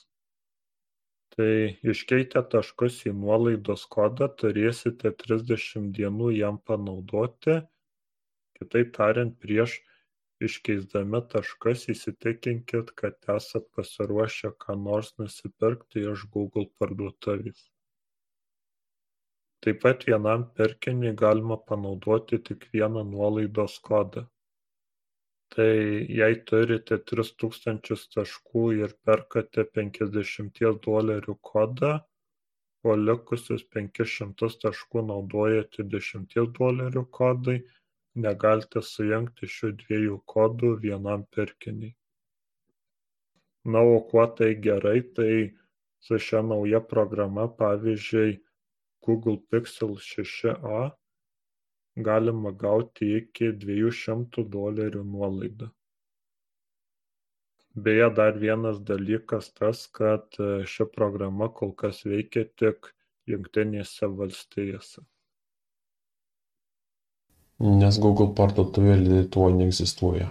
Tai 1.36 1.50
iškeitę 1.92 2.40
taškus 2.54 3.02
į 3.10 3.12
nuolaidos 3.18 3.84
kodą 3.96 4.30
turėsite 4.42 5.12
30 5.24 5.92
dienų 5.98 6.32
jam 6.38 6.56
panaudoti. 6.70 7.58
Kitaip 8.58 8.94
tariant, 8.96 9.36
prieš 9.44 9.76
iškeisdami 10.48 11.20
taškus 11.34 11.84
įsitikinkit, 11.94 12.94
kad 13.02 13.32
esat 13.36 13.68
pasiruošę 13.76 14.54
ką 14.64 14.78
nors 14.88 15.12
nusipirkti 15.20 16.08
iš 16.14 16.24
Google 16.34 16.66
parduotuvės. 16.80 17.68
Taip 19.66 19.80
pat 19.82 20.04
vienam 20.08 20.44
pirkiniui 20.58 21.14
galima 21.22 21.56
panaudoti 21.70 22.38
tik 22.48 22.66
vieną 22.74 23.04
nuolaidos 23.12 23.78
kodą. 23.88 24.26
Tai 25.54 25.72
jei 26.18 26.36
turite 26.50 26.98
tris 27.10 27.32
tūkstančius 27.42 28.04
taškų 28.14 28.64
ir 28.82 28.94
perkate 29.08 29.64
penkiasdešimties 29.78 30.78
dolerių 30.86 31.34
kodą 31.50 31.92
o 32.86 32.94
likusius 32.96 33.64
penkis 33.74 34.12
šimtus 34.18 34.58
taškų 34.64 35.02
naudojate 35.10 35.86
dešimties 35.94 36.50
dolerių 36.58 37.04
kodui 37.18 37.56
negalite 38.26 38.82
sujungti 38.90 39.48
šių 39.54 39.72
dviejų 39.82 40.18
kodų 40.34 40.74
vienam 40.84 41.24
pirkiniui 41.36 41.94
na 43.74 43.82
o 43.94 43.98
kuo 44.10 44.26
tai 44.38 44.52
gerai 44.66 45.00
tai 45.18 45.32
su 46.06 46.18
šia 46.26 46.44
nauja 46.52 46.80
programa 46.92 47.48
pavyzdžiui 47.62 48.38
google 49.08 49.36
pixel 49.52 49.96
6a 50.06 50.84
galima 52.08 52.54
gauti 52.62 53.10
iki 53.18 53.50
dviejų 53.64 53.92
šimtų 54.04 54.46
dolerių 54.54 55.04
nuolaidą 55.16 55.72
beje 57.88 58.08
dar 58.20 58.40
vienas 58.46 58.80
dalykas 58.92 59.52
tas 59.60 59.84
kad 60.00 60.40
e, 60.42 60.50
ši 60.72 60.88
programa 60.96 61.50
kol 61.60 61.76
kas 61.84 62.02
veikia 62.14 62.48
tik 62.62 62.92
jungtinėse 63.34 64.10
valstijose 64.20 65.06
Nes 67.58 67.96
Google 67.98 68.30
parduotuvė 68.38 68.92
Lietuvoje 69.00 69.56
neegzistuoja. 69.56 70.28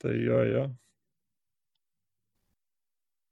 Tai 0.00 0.12
jo, 0.12 0.40
jo. 0.44 0.64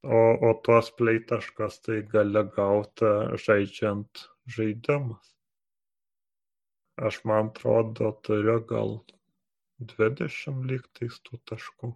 O, 0.02 0.20
o 0.48 0.52
tuos 0.64 0.92
play 0.98 1.18
taškas 1.30 1.80
tai 1.86 2.02
gali 2.12 2.44
gauti 2.54 3.10
žaidžiant 3.46 4.28
žaidimus 4.56 5.34
aš 7.06 7.24
man 7.24 7.50
atrodo 7.50 8.10
turiu 8.26 8.58
gal 8.70 8.96
dvidešimt 9.90 10.64
lygtais 10.70 11.18
tų 11.26 11.38
taškų. 11.50 11.90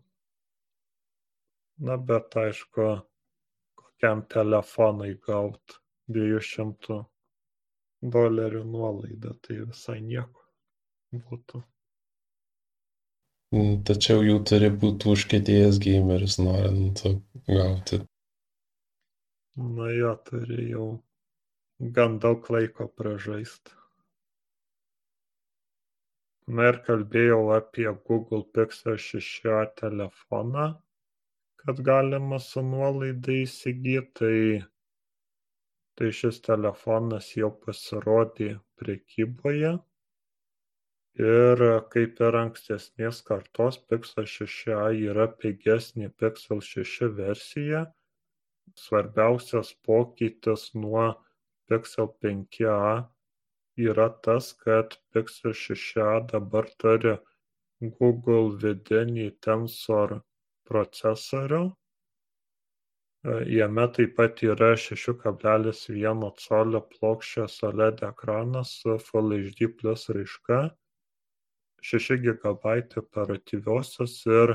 Na 1.88 1.96
bet 2.10 2.36
aišku 2.42 2.86
kokiam 3.80 4.22
telefonui 4.34 5.16
gaut 5.26 5.78
dviejų 6.12 6.42
šimtų 6.50 7.00
dolerių 8.16 8.62
nuolaidą 8.70 9.34
tai 9.42 9.58
visai 9.64 9.98
nieko 10.06 10.46
būtų 11.26 11.64
Tačiau 13.52 14.22
jau 14.24 14.38
turi 14.48 14.70
būti 14.82 15.10
užkietėjęs 15.12 15.78
gameris, 15.84 16.38
norint 16.40 17.02
gauti. 17.48 17.98
na 19.56 19.90
jo 19.92 20.14
turi 20.28 20.70
jau 20.70 20.86
gan 21.96 22.18
daug 22.18 22.46
laiko 22.54 22.86
pražaist 23.00 23.74
na 26.56 26.70
ir 26.70 26.78
kalbėjau 26.86 27.42
apie 27.56 27.86
google 28.08 28.40
pixel 28.56 28.96
šeši 29.08 29.52
a 29.58 29.60
telefoną 29.82 30.66
kad 31.64 31.84
galima 31.90 32.38
su 32.46 32.64
nuolaida 32.70 33.36
įsigyt 33.42 34.08
tai 34.22 34.38
tai 36.00 36.10
šis 36.20 36.40
telefonas 36.48 37.28
jau 37.36 37.52
pasirodė 37.66 38.50
prekyboje 38.80 39.76
ir 41.20 41.62
kaip 41.92 42.20
ir 42.27 42.37
ankstesnės 42.40 43.20
kartos 43.29 43.79
pixel 43.88 44.29
šeši 44.35 44.72
a 44.77 44.87
yra 45.12 45.27
pigesnė 45.42 46.09
pixel 46.22 46.62
šeši 46.64 47.09
versija 47.18 47.83
svarbiausias 48.79 49.75
pokytis 49.85 50.70
nuo 50.75 51.05
pixel 51.68 52.09
penki 52.20 52.64
a 52.64 53.11
yra 53.77 54.09
tas 54.25 54.53
kad 54.64 54.96
pixel 55.12 55.53
šeši 55.53 56.01
a 56.01 56.14
dabar 56.33 56.68
turi 56.79 57.14
google 58.01 58.57
vidinį 58.64 59.31
tensor 59.44 60.20
procesorių. 60.70 61.62
Jame 63.55 63.87
taip 63.96 64.14
pat 64.18 64.40
yra 64.46 64.72
šešių 64.85 65.14
kablelis 65.25 65.85
vieno 65.90 66.31
colio 66.44 66.81
plokščias 66.94 67.59
oled 67.68 68.01
ekranas 68.09 68.72
su 68.83 68.96
full 69.09 69.37
hd 69.37 69.68
plius 69.79 70.09
raiška 70.16 70.62
šeši 71.88 72.18
gigabaitai 72.25 73.03
operatyviosios 73.03 74.16
ir 74.31 74.55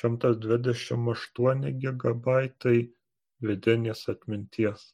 šimtas 0.00 0.38
dvidešimt 0.44 1.12
aštuoni 1.14 1.72
gigabaitai 1.84 2.78
vidinės 3.48 4.04
atminties. 4.12 4.84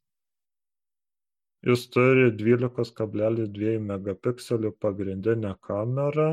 Jis 1.69 1.89
turi 1.95 2.29
dvylikos 2.41 2.93
kablelis 2.99 3.51
dviejų 3.55 3.83
megapikselių 3.87 4.71
pagrindinę 4.85 5.57
kamerą 5.69 6.29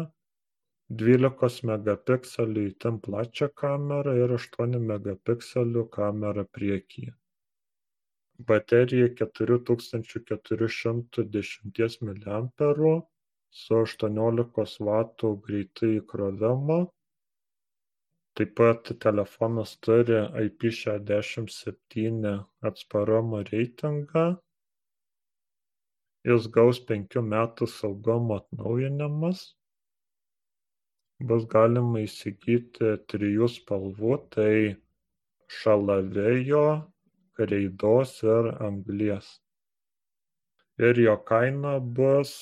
dvylikos 1.02 1.56
megapikselių 1.66 2.64
itin 2.72 3.00
plačią 3.06 3.48
kamerą 3.62 4.14
ir 4.22 4.34
aštuonių 4.36 4.82
megapikselių 4.92 5.86
kamerą 5.96 6.46
priekyje. 6.58 7.14
Baterija 8.52 9.08
keturių 9.22 9.58
tūkstančių 9.70 10.22
su 13.64 13.82
aštuoniolikos 13.86 14.78
vatų 14.90 15.34
greitu 15.48 15.96
įkrovimu 16.02 16.84
taip 18.36 18.52
pat 18.60 18.90
telefonas 19.04 19.78
turi 19.86 20.18
IP67 20.46 22.32
atsparumo 22.70 23.40
reitingą. 23.50 24.24
Jis 26.28 26.50
gaus 26.58 26.82
penkių 26.90 27.24
metų 27.34 27.68
saugumo 27.72 28.42
atnaujinimus 28.42 29.44
bus 31.30 31.46
galima 31.54 32.02
įsigyti 32.04 32.92
trijų 33.14 33.48
spalvų 33.54 34.18
tai 34.36 34.56
šalavėjo 35.62 36.66
kreidos 37.40 38.18
ir 38.26 38.52
anglies. 38.68 39.30
Ir 40.90 41.00
jo 41.06 41.16
kaina 41.32 41.78
bus 41.80 42.36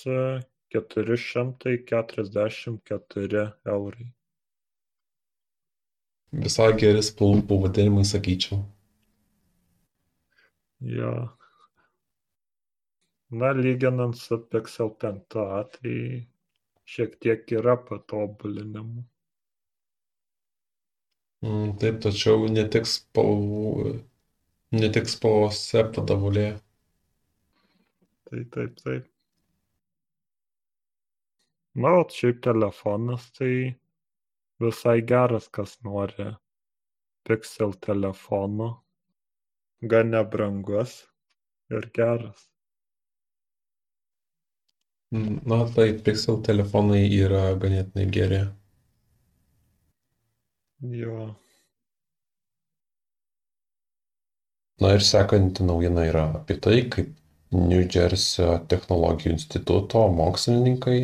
keturi 0.74 1.18
šimtai 1.28 1.78
keturiasdešimt 1.92 2.84
keturi 2.92 3.46
eurai 3.76 4.10
Visai 6.46 6.68
geri 6.82 7.02
spalvų 7.08 7.46
pavadinimai, 7.54 8.06
sakyčiau. 8.12 8.64
jo 10.80 11.12
na 13.30 13.50
lyginant 13.52 14.16
su 14.24 14.38
Pixel 14.50 14.90
5a 15.04 15.64
tai 15.76 15.96
šiek 16.96 17.16
tiek 17.26 17.54
yra 17.60 17.76
patobulinimų. 17.88 19.04
Mm, 21.44 21.72
taip, 21.80 21.98
tačiau 22.06 22.46
ne 22.58 22.64
tik 22.76 22.88
spalvų, 22.90 23.94
ne 24.82 24.92
tik 24.98 25.10
spalvose 25.16 25.86
padavulė. 25.98 26.48
Tai 28.30 28.44
taip, 28.56 28.78
taip. 28.84 29.13
Na, 31.74 31.90
o 32.00 32.06
šiaip 32.10 32.42
telefonas 32.46 33.32
tai 33.34 33.54
visai 34.62 35.00
geras, 35.02 35.48
kas 35.50 35.80
nori 35.86 36.28
Pixel 37.26 37.74
telefono. 37.82 38.68
Gan 39.82 40.12
nebrangus 40.14 41.00
ir 41.72 41.90
geras. 41.96 42.44
Na 45.14 45.64
taip, 45.76 46.04
Pixel 46.06 46.38
telefonai 46.46 47.02
yra 47.18 47.42
ganėtinai 47.64 48.06
geri. 48.20 48.44
Jo. 51.02 51.32
Na 54.82 54.94
ir 54.94 55.04
sekanti 55.10 55.66
naujiena 55.66 56.06
yra 56.12 56.24
apie 56.38 56.60
tai, 56.62 56.78
kaip 56.96 57.12
New 57.54 57.84
Jersey 57.86 58.58
technologijų 58.70 59.36
instituto 59.38 60.06
mokslininkai 60.22 60.98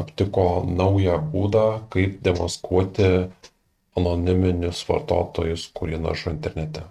aptiko 0.00 0.46
naują 0.78 1.16
būdą, 1.32 1.64
kaip 1.94 2.20
demaskuoti 2.26 3.10
anoniminius 3.96 4.82
vartotojus, 4.88 5.66
kurie 5.78 5.98
naršo 6.06 6.32
internete. 6.34 6.84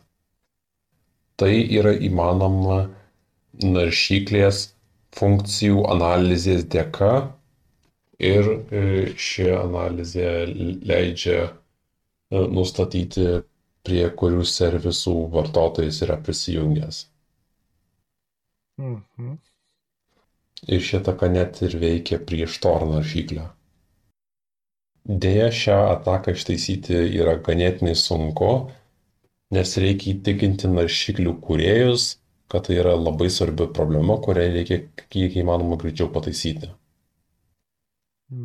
Tai 1.37 1.51
yra 1.79 1.91
įmanoma 2.07 2.79
naršyklės 3.75 4.61
funkcijų 5.15 5.83
analizės 5.95 6.65
dėka 6.75 7.11
ir 8.31 8.49
e, 8.51 8.83
ši 9.27 9.49
analizė 9.59 10.29
leidžia 10.91 11.39
e, 11.45 11.51
nustatyti, 12.57 13.27
prie 13.85 14.05
kurių 14.19 14.45
servisų 14.49 15.13
vartotojas 15.35 16.01
yra 16.07 16.15
prisijungęs. 16.25 17.03
Mhm. 18.81 19.35
Ir 20.65 20.81
šitaka 20.81 21.29
net 21.29 21.61
ir 21.65 21.75
veikia 21.81 22.17
prieš 22.17 22.57
Tor 22.63 22.87
naršyklę. 22.89 23.45
Deja, 25.05 25.51
šią 25.53 25.77
ataką 25.91 26.33
ištaisyti 26.33 26.97
yra 27.21 27.35
ganėtinai 27.45 27.93
sunku, 27.93 28.49
nes 29.53 29.73
reikia 29.77 30.15
įtikinti 30.15 30.71
naršyklių 30.71 31.35
kuriejus, 31.45 32.07
kad 32.49 32.65
tai 32.65 32.79
yra 32.81 32.95
labai 32.97 33.29
svarbi 33.29 33.67
problema, 33.77 34.17
kurią 34.25 34.47
reikia 34.57 34.79
kiek 35.13 35.37
įmanoma 35.43 35.77
greičiau 35.81 36.09
pataisyti. 36.15 36.71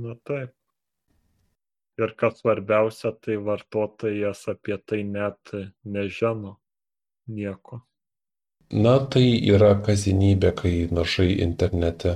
Na 0.04 0.16
taip. 0.28 0.52
Ir 2.00 2.12
kas 2.20 2.38
svarbiausia, 2.40 3.12
tai 3.24 3.40
vartotojas 3.44 4.46
apie 4.52 4.76
tai 4.84 5.00
net 5.04 5.52
nežino 5.84 6.58
nieko. 7.28 7.80
Na, 8.70 8.92
tai 9.10 9.24
yra 9.50 9.72
kasdienybė, 9.86 10.52
kai 10.62 10.72
naršai 10.94 11.28
internete. 11.42 12.12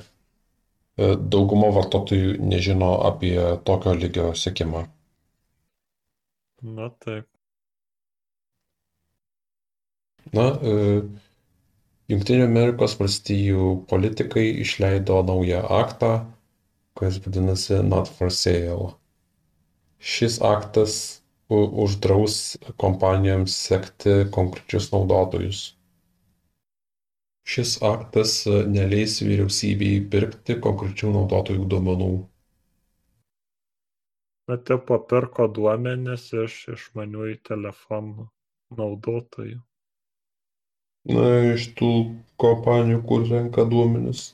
E, 0.96 1.14
dauguma 1.34 1.70
vartotojų 1.74 2.36
nežino 2.52 2.90
apie 3.08 3.34
tokio 3.66 3.94
lygio 3.98 4.28
sėkimą. 4.38 4.84
Na 6.62 6.88
taip. 7.04 7.26
Na, 10.32 10.46
e, 10.62 11.02
Jungtinių 12.12 12.44
Amerikos 12.46 12.94
valstijų 13.00 13.66
politikai 13.90 14.46
išleido 14.62 15.18
naują 15.26 15.64
aktą, 15.80 16.12
kuris 16.94 17.18
vadinasi 17.26 17.82
Not 17.90 18.08
for 18.18 18.30
Sale. 18.30 18.92
Šis 19.98 20.38
aktas 20.54 20.96
uždraus 21.48 22.56
kompanijoms 22.76 23.56
sekti 23.66 24.20
konkrečius 24.30 24.92
naudotojus. 24.92 25.73
Šis 27.44 27.74
aktas 27.84 28.38
neleis 28.48 29.18
vyriausybei 29.24 29.98
pirkti 30.12 30.56
konkrečių 30.64 31.12
naudotojų 31.18 31.66
duomenų. 31.74 32.14
Na, 34.48 34.56
tipo 34.70 34.96
pirko 35.10 35.50
duomenis 35.58 36.30
iš 36.46 36.56
išmaniųjų 36.76 37.38
telefonų 37.48 38.26
naudotojų 38.80 39.60
na, 41.12 41.24
iš 41.52 41.68
tų 41.78 41.90
kompanijų, 42.40 43.02
kur 43.08 43.26
renka 43.30 43.64
duomenis. 43.68 44.30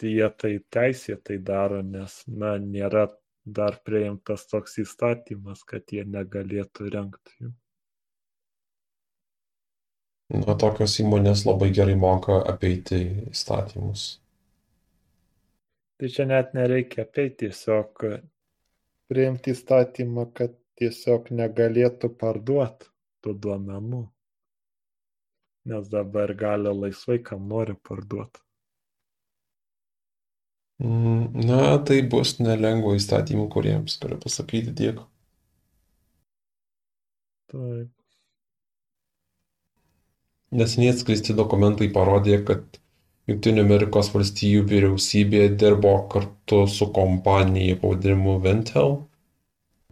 Tai 0.00 0.12
jie 0.14 0.28
tai 0.42 0.52
teisėtai 0.76 1.38
daro, 1.44 1.82
nes, 1.84 2.22
na, 2.26 2.54
nėra 2.58 3.08
dar 3.44 3.80
priimtas 3.84 4.46
toks 4.48 4.78
įstatymas, 4.84 5.64
kad 5.66 5.92
jie 5.92 6.06
negalėtų 6.06 6.92
renkti 6.94 7.36
jų. 7.40 7.52
Na, 10.30 10.54
tokios 10.54 10.94
įmonės 11.02 11.44
labai 11.48 11.70
gerai 11.74 11.96
moka 11.98 12.38
apeiti 12.52 13.00
įstatymus. 13.32 14.04
Tai 16.00 16.10
čia 16.14 16.28
net 16.30 16.54
nereikia 16.56 17.02
apeiti, 17.02 17.48
tiesiog 17.48 18.06
priimti 19.10 19.52
įstatymą, 19.56 20.30
kad 20.36 20.54
tiesiog 20.80 21.32
negalėtų 21.34 22.14
parduoti 22.20 22.88
tų 23.20 23.34
duomenų 23.42 24.04
nes 25.64 25.88
dabar 25.88 26.34
gali 26.34 26.72
laisvai 26.82 27.18
kam 27.22 27.48
nori 27.48 27.74
parduot. 27.88 28.40
Mm, 30.80 31.44
na, 31.44 31.76
tai 31.84 32.00
bus 32.12 32.38
nelengva 32.40 32.94
įstatymų 32.96 33.48
kuriems, 33.52 33.98
galiu 34.00 34.16
pasakyti 34.22 34.72
tiek. 34.76 35.02
Taip. 37.52 37.99
Neseniai 40.50 40.90
atskleisti 40.96 41.34
dokumentai 41.38 41.86
parodė, 41.94 42.40
kad 42.46 42.80
Junktinių 43.30 43.62
Amerikos 43.62 44.08
valstijų 44.10 44.64
vyriausybė 44.70 45.44
dirbo 45.62 45.92
kartu 46.10 46.64
su 46.76 46.88
kompanija 46.96 47.76
pavadinimu 47.82 48.32
Ventel, 48.46 48.96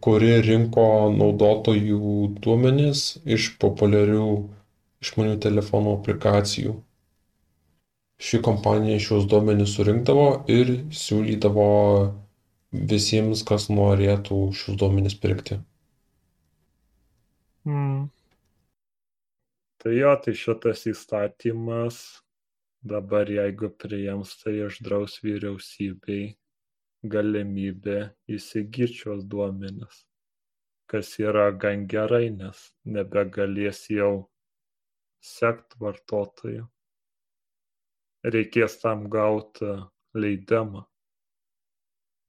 kuri 0.06 0.32
rinko 0.46 0.86
naudotojų 1.14 2.16
duomenis 2.46 3.04
iš 3.36 3.46
populiarių 3.62 4.26
išmanių 5.06 5.38
telefonų 5.46 5.94
aplikacijų. 6.00 6.74
Ši 8.18 8.42
kompanija 8.42 8.98
šios 9.04 9.30
duomenys 9.30 9.76
surinkdavo 9.78 10.28
ir 10.50 10.72
siūlydavo 11.04 11.68
visiems, 12.94 13.44
kas 13.46 13.68
norėtų 13.70 14.40
šios 14.58 14.80
duomenys 14.82 15.14
pirkti. 15.22 15.60
Tai 19.78 19.92
jo, 19.94 20.10
tai 20.18 20.34
šitas 20.34 20.80
įstatymas 20.90 21.98
dabar 22.82 23.30
jeigu 23.30 23.70
priims, 23.78 24.32
tai 24.40 24.56
išdraus 24.64 25.20
vyriausybei 25.22 26.32
galimybę 27.14 27.98
įsigyti 28.26 28.98
šios 29.02 29.22
duomenis, 29.30 30.00
kas 30.90 31.12
yra 31.22 31.52
gan 31.64 31.86
gerai, 31.86 32.26
nes 32.34 32.64
nebegalės 32.96 33.84
jau 33.94 34.26
sekt 35.22 35.78
vartotojų. 35.78 36.66
Reikės 38.26 38.80
tam 38.82 39.06
gauti 39.08 39.70
leidimą. 40.14 40.84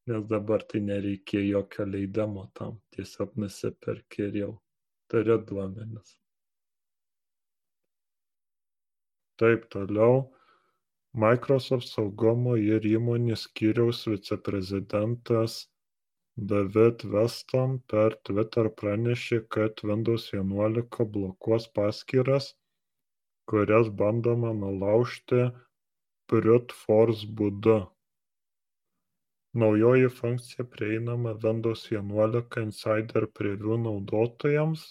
nes 0.09 0.25
dabar 0.25 0.63
tai 0.65 0.79
nereikia 0.81 1.41
jokio 1.45 1.85
leidimo 1.85 2.47
tam, 2.53 2.79
tiesiog 2.95 3.35
nusipirki 3.37 4.23
ir 4.27 4.37
jau 4.41 4.53
turi 5.11 5.37
duomenis. 5.49 6.17
Taip 9.39 9.69
toliau. 9.73 10.15
Microsoft 11.23 11.87
saugumo 11.89 12.55
ir 12.61 12.85
įmonės 12.85 13.47
skyriaus 13.47 14.05
viceprezidentas 14.11 15.55
David 16.51 17.03
Weston 17.13 17.79
per 17.91 18.15
Twitter 18.27 18.69
pranešė, 18.81 19.39
kad 19.55 19.81
Windows 19.83 20.29
11 20.33 21.07
blokuos 21.15 21.65
paskyras, 21.79 22.53
kurias 23.49 23.89
bandoma 24.01 24.53
nulaužti 24.59 25.41
brute 26.29 26.77
force 26.83 27.27
būdu. 27.41 27.79
Naujoji 29.57 30.09
funkcija 30.13 30.67
prieinama 30.75 31.33
Windows 31.43 31.87
eleven 31.91 32.67
Insider 32.67 33.25
Preview 33.39 33.79
naudotojams, 33.81 34.83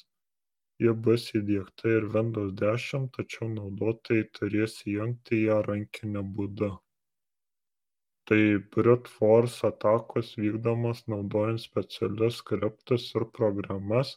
ji 0.83 0.93
bus 1.07 1.23
įdiegta 1.39 1.93
ir 1.93 2.05
Windows 2.15 2.53
ten 2.91 3.07
tačiau 3.17 3.49
naudotojai 3.55 4.27
turės 4.39 4.77
įjungti 4.91 5.41
ją 5.45 5.57
rankiniu 5.67 6.23
būdu. 6.37 6.69
Tai 8.31 8.43
brute 8.75 9.11
force 9.17 9.67
atakos 9.67 10.35
vykdomos 10.43 11.01
naudojant 11.15 11.63
specialius 11.65 12.39
skriptus 12.43 13.09
ir 13.17 13.25
programas, 13.39 14.15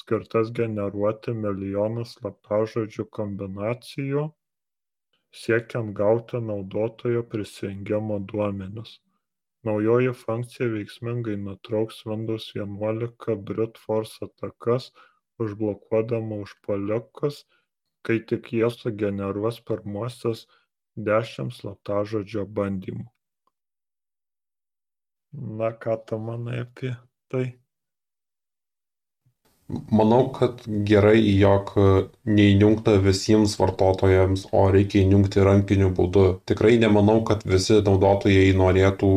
skirtas 0.00 0.52
generuoti 0.60 1.32
milijonus 1.44 2.16
slaptažodžių 2.18 3.08
kombinacijų, 3.18 4.28
siekiant 5.44 5.94
gauti 6.02 6.42
naudotojo 6.50 7.22
prisijungimo 7.34 8.18
duomenis. 8.32 8.96
Naujoji 9.66 10.12
funkcija 10.26 10.68
veiksmingai 10.74 11.40
nutrauks 11.44 12.04
Windows 12.10 12.52
vienuolika 12.58 13.34
brute 13.48 13.80
force 13.86 14.26
atakas 14.26 14.90
užblokuodama 15.42 16.40
užpuolikus, 16.44 17.42
kai 18.06 18.20
tik 18.30 18.52
jie 18.52 18.70
sugeneruos 18.70 19.60
pirmuosius 19.68 20.46
dešimt 20.96 21.54
slaptažodžio 21.56 22.46
bandymų. 22.58 23.06
Na, 25.36 25.72
ką 25.76 25.98
tu 26.08 26.18
manai 26.22 26.62
apie 26.62 26.94
tai? 27.28 27.46
Manau, 29.90 30.28
kad 30.30 30.62
gerai, 30.86 31.18
jog 31.40 31.72
neįjungta 32.30 32.94
visiems 33.02 33.56
vartotojams, 33.58 34.46
o 34.54 34.62
reikia 34.70 35.02
įjungti 35.02 35.42
rankiniu 35.42 35.90
būdu. 35.90 36.26
Tikrai 36.46 36.76
nemanau, 36.78 37.18
kad 37.26 37.42
visi 37.42 37.80
naudotojai 37.82 38.54
norėtų 38.56 39.10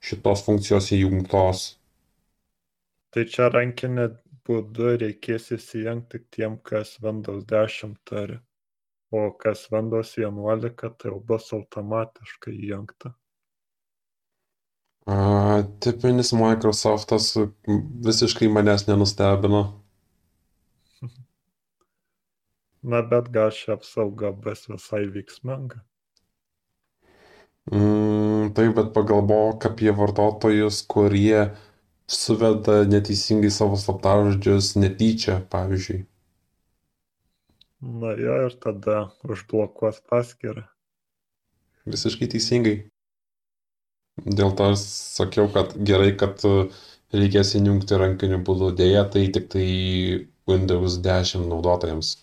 šitos 0.00 0.44
funkcijos 0.46 0.92
įjungtos. 0.94 1.64
Tai 3.10 3.26
čia 3.26 3.50
rankinė 3.50 4.06
būdu 4.50 4.96
reikės 4.98 5.50
įsijungti 5.54 6.18
tik 6.18 6.28
tiem, 6.34 6.58
kas 6.66 6.96
Windows 7.04 7.44
10 7.52 7.94
turi, 8.08 8.38
o 9.14 9.28
kas 9.42 9.68
Windows 9.70 10.16
11 10.18 10.94
tai 10.98 11.12
jau 11.12 11.18
bus 11.32 11.52
automatiškai 11.54 12.54
įjungta. 12.58 13.14
A, 15.10 15.62
tipinis 15.80 16.32
Microsoftas 16.36 17.32
visiškai 18.06 18.50
manęs 18.52 18.86
nenustebino. 18.88 19.62
Na, 22.90 23.00
bet 23.12 23.30
gal 23.34 23.54
ši 23.54 23.72
apsauga 23.76 24.34
bus 24.44 24.66
visai 24.70 25.06
veiksminga. 25.14 25.80
Mm, 27.70 28.52
taip, 28.56 28.74
bet 28.76 28.92
pagalvok 28.96 29.66
apie 29.70 29.92
vartotojus, 29.94 30.82
kurie 30.90 31.50
suveda 32.10 32.82
neteisingai 32.90 33.50
savo 33.54 33.78
slaptažodžius 33.80 34.74
netyčia, 34.76 35.38
pavyzdžiui. 35.52 36.04
Na 37.80 38.12
jo, 38.18 38.36
ir 38.46 38.56
tada 38.60 38.96
užblokuos 39.24 40.02
paskirą. 40.10 40.66
Visiškai 41.88 42.28
teisingai. 42.34 42.74
Dėl 44.20 44.52
to 44.58 44.72
sakiau, 44.82 45.48
kad 45.54 45.72
gerai, 45.90 46.10
kad 46.20 46.42
reikės 47.16 47.54
įjungti 47.56 48.00
rankiniu 48.02 48.42
būdu. 48.44 48.74
Dėja, 48.76 49.06
tai 49.14 49.24
tik 49.32 49.48
tai 49.54 49.68
Windows 50.50 50.98
10 51.06 51.48
naudotojams. 51.48 52.18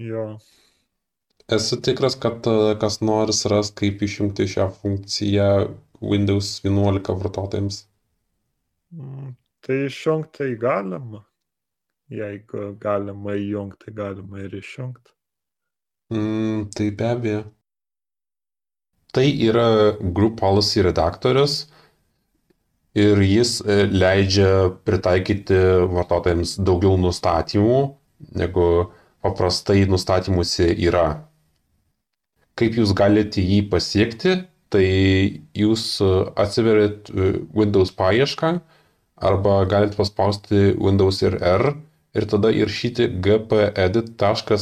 Jo, 0.00 0.38
Esu 1.52 1.76
tikras, 1.76 2.14
kad 2.16 2.46
e, 2.48 2.74
kas 2.80 3.00
nors 3.04 3.44
ras, 3.52 3.70
kaip 3.80 4.02
išjungti 4.02 4.46
šią 4.48 4.70
funkciją 4.78 5.48
Windows 6.10 6.60
11 6.64 7.16
vartotojams. 7.22 7.84
Mm, 8.94 9.34
tai 9.64 9.84
išjungti 9.88 10.54
galima. 10.60 11.24
Jeigu 12.12 12.74
galima 12.80 13.34
įjungti, 13.40 13.92
galima 13.96 14.44
ir 14.44 14.54
išjungti. 14.60 15.14
Mm, 16.12 16.68
tai 16.76 16.90
be 16.90 17.08
abejo. 17.08 17.44
Tai 19.14 19.24
yra 19.48 19.66
Group 20.12 20.40
Policy 20.40 20.82
redaktorius 20.82 21.64
ir 22.94 23.20
jis 23.22 23.60
e, 23.62 23.84
leidžia 23.90 24.50
pritaikyti 24.86 25.58
vartotojams 25.90 26.56
daugiau 26.62 26.98
nustatymų, 27.00 27.78
negu 28.38 28.66
paprastai 29.24 29.84
nustatymuose 29.90 30.68
yra. 30.86 31.06
Kaip 32.54 32.76
jūs 32.78 32.92
galite 32.94 33.42
jį 33.42 33.64
pasiekti, 33.70 34.36
tai 34.74 34.86
jūs 35.54 35.84
e, 36.02 36.08
atsiverit 36.40 37.10
e, 37.10 37.14
Windows 37.54 37.92
paiešką 37.94 38.50
arba 39.30 39.52
galite 39.70 39.96
paspausti 39.98 40.74
Windows 40.74 41.22
ir 41.22 41.34
R 41.38 41.62
ir 42.14 42.24
tada 42.30 42.48
įrašyti 42.54 43.04
gpedit.msc. 43.22 44.54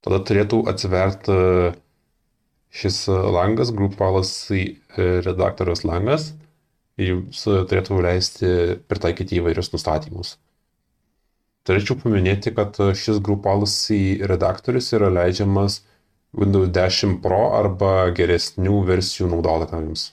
Tada 0.00 0.18
turėtų 0.24 0.58
atsiverti 0.72 1.36
šis 2.72 2.96
langas, 3.08 3.70
Group 3.76 3.94
Policy 4.00 4.62
e, 4.64 4.72
redaktorius 5.26 5.84
langas 5.84 6.32
jums 7.00 7.44
turėtų 7.46 8.00
leisti 8.04 8.48
pritaikyti 8.90 9.38
įvairius 9.40 9.72
nustatymus. 9.72 10.34
Turėčiau 11.68 11.96
paminėti, 12.00 12.52
kad 12.56 12.76
šis 12.76 13.20
Group 13.24 13.44
Policy 13.44 14.20
redaktorius 14.26 14.92
yra 14.96 15.08
leidžiamas 15.12 15.82
Windows 16.32 16.70
10 16.70 17.18
Pro 17.24 17.40
arba 17.58 18.10
geresnių 18.14 18.84
versijų 18.86 19.30
naudotojams. 19.32 20.10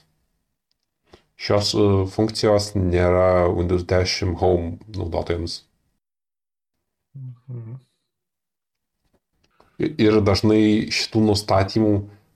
Šios 1.38 1.70
e, 1.78 1.84
funkcijos 2.10 2.72
nėra 2.74 3.46
Windows 3.54 3.84
10 3.86 4.34
Home 4.40 4.72
naudotojams. 4.96 5.60
Mhm. 7.18 7.78
Ir 9.78 10.18
dažnai 10.26 10.90
šitų 10.90 11.22
nustatymų, 11.28 11.92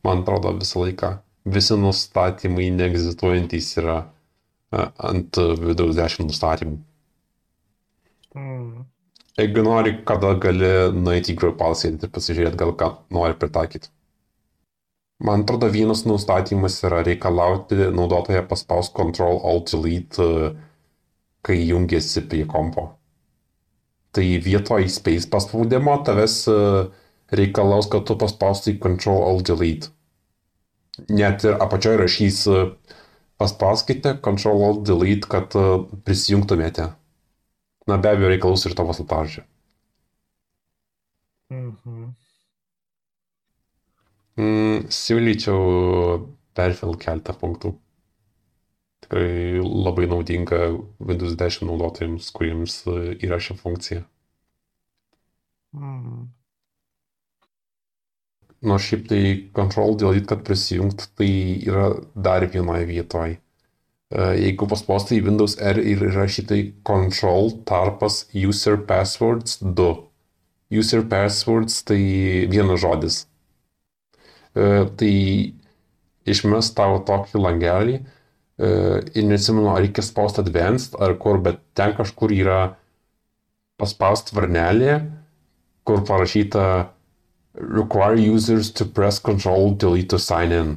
man 0.07 0.23
atrodo, 0.23 0.55
visą 0.61 0.85
laiką, 0.85 1.17
visi 1.43 1.75
nustatymai 1.75 2.69
neegzistuojantys 2.77 3.73
yra 3.83 3.99
e, 4.07 4.87
ant 5.11 5.43
Windows 5.67 5.99
10 5.99 6.31
nustatymų. 6.31 6.79
Mhm. 8.39 8.92
Jeigu 9.41 9.63
nori, 9.65 9.95
kada 10.05 10.35
gali 10.37 10.69
nueiti 10.93 11.33
į 11.33 11.39
Grupal 11.41 11.73
sėdėti 11.79 12.09
ir 12.09 12.13
pasižiūrėti, 12.13 12.59
gal 12.61 12.75
ką 12.77 12.89
nori 13.17 13.37
pritaikyti. 13.41 13.89
Man 15.23 15.45
atrodo, 15.47 15.71
vienas 15.73 16.03
nustatymas 16.05 16.81
yra 16.85 17.01
reikalauti 17.07 17.79
naudotoje 17.95 18.43
paspaus 18.51 18.91
Ctrl 18.93 19.39
Alt 19.47 19.73
Delete, 19.73 20.27
kai 21.47 21.59
jungiasi 21.63 22.25
prie 22.29 22.45
kompo. 22.51 22.89
Tai 24.13 24.25
vietoj 24.45 24.89
space 24.93 25.31
paspaudimo 25.33 25.95
tavęs 26.05 26.37
e, 26.51 26.57
reikalaus, 27.33 27.89
kad 27.89 28.05
tu 28.05 28.19
paspaustai 28.21 28.77
Ctrl 28.83 29.23
Alt 29.31 29.47
Delete. 29.49 29.93
Net 31.09 31.47
ir 31.49 31.57
apačioje 31.57 32.03
rašys 32.03 32.43
e, 32.51 32.65
paspauskite 33.41 34.19
Ctrl 34.21 34.67
Alt 34.67 34.85
Delete, 34.91 35.31
kad 35.31 35.57
e, 35.57 35.69
prisijungtumėte. 36.05 36.93
Na 37.87 37.99
be 37.99 38.13
abejo 38.15 38.31
reikalus 38.31 38.67
ir 38.69 38.75
tavo 38.79 38.95
slaptažodžio. 38.95 39.45
Mhm. 41.53 42.13
Mm, 44.41 44.85
siūlyčiau 44.89 45.63
perkelti 46.57 47.05
keletą 47.05 47.35
punktų. 47.41 47.73
Tikrai 49.05 49.61
labai 49.61 50.07
naudinga 50.09 50.61
Windows 51.03 51.35
10 51.41 51.67
naudotojams, 51.69 52.31
kuriems 52.37 52.79
yra 53.19 53.41
ši 53.43 53.59
funkcija. 53.59 54.05
Mhm. 55.77 56.23
Nors 58.63 58.85
šiaip 58.87 59.09
tai 59.11 59.23
Control 59.59 59.97
Delete, 59.99 60.29
kad 60.31 60.45
prisijungt, 60.47 61.09
tai 61.19 61.33
yra 61.67 61.89
dar 62.15 62.47
vienoje 62.47 62.87
vietoje 62.87 63.41
jeigu 64.13 64.69
paspaustai 64.69 65.23
Windows 65.25 65.57
R 65.61 65.81
ir 65.81 66.03
rašytai 66.15 66.63
Control 66.85 67.53
tarpas 67.69 68.27
User 68.37 68.77
Passwords 68.77 69.59
2. 69.63 69.87
User 70.73 71.03
Passwords 71.09 71.83
tai 71.89 72.01
vienas 72.53 72.81
žodis. 72.85 73.23
Tai 74.53 75.13
išmes 76.29 76.71
tau 76.77 77.01
tokį 77.09 77.41
langelį 77.41 77.97
e, 77.97 78.05
ir 79.17 79.27
nesimenu, 79.27 79.71
ar 79.73 79.83
reikia 79.83 80.05
spausti 80.05 80.43
advanced 80.45 80.97
ar 81.01 81.17
kur, 81.21 81.41
bet 81.43 81.61
ten 81.79 81.95
kažkur 81.97 82.35
yra 82.37 82.61
paspaust 83.81 84.33
varnelė, 84.37 85.01
kur 85.89 86.05
parašyta 86.07 86.67
require 87.55 88.17
users 88.17 88.71
to 88.71 88.85
press 88.85 89.19
control 89.19 89.75
delete 89.75 90.09
to 90.09 90.19
sign 90.19 90.53
in. 90.53 90.77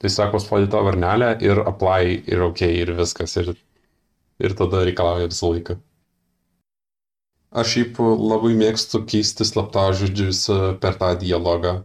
Tiesiog 0.00 0.32
paspaudi 0.32 0.70
tą 0.72 0.80
varnelę 0.86 1.34
ir 1.44 1.60
apply 1.68 2.16
ir 2.32 2.42
ok 2.46 2.62
ir 2.68 2.94
viskas 2.96 3.36
ir, 3.40 3.52
ir 4.40 4.56
tada 4.56 4.84
reikalauja 4.88 5.28
visą 5.28 5.52
laiką. 5.52 5.76
Aš 7.50 7.72
šiaip 7.74 7.98
labai 8.00 8.52
mėgstu 8.56 9.02
keisti 9.10 9.44
slaptažodžius 9.44 10.44
e, 10.54 10.58
per 10.82 10.96
tą 11.00 11.10
dialogą. 11.20 11.80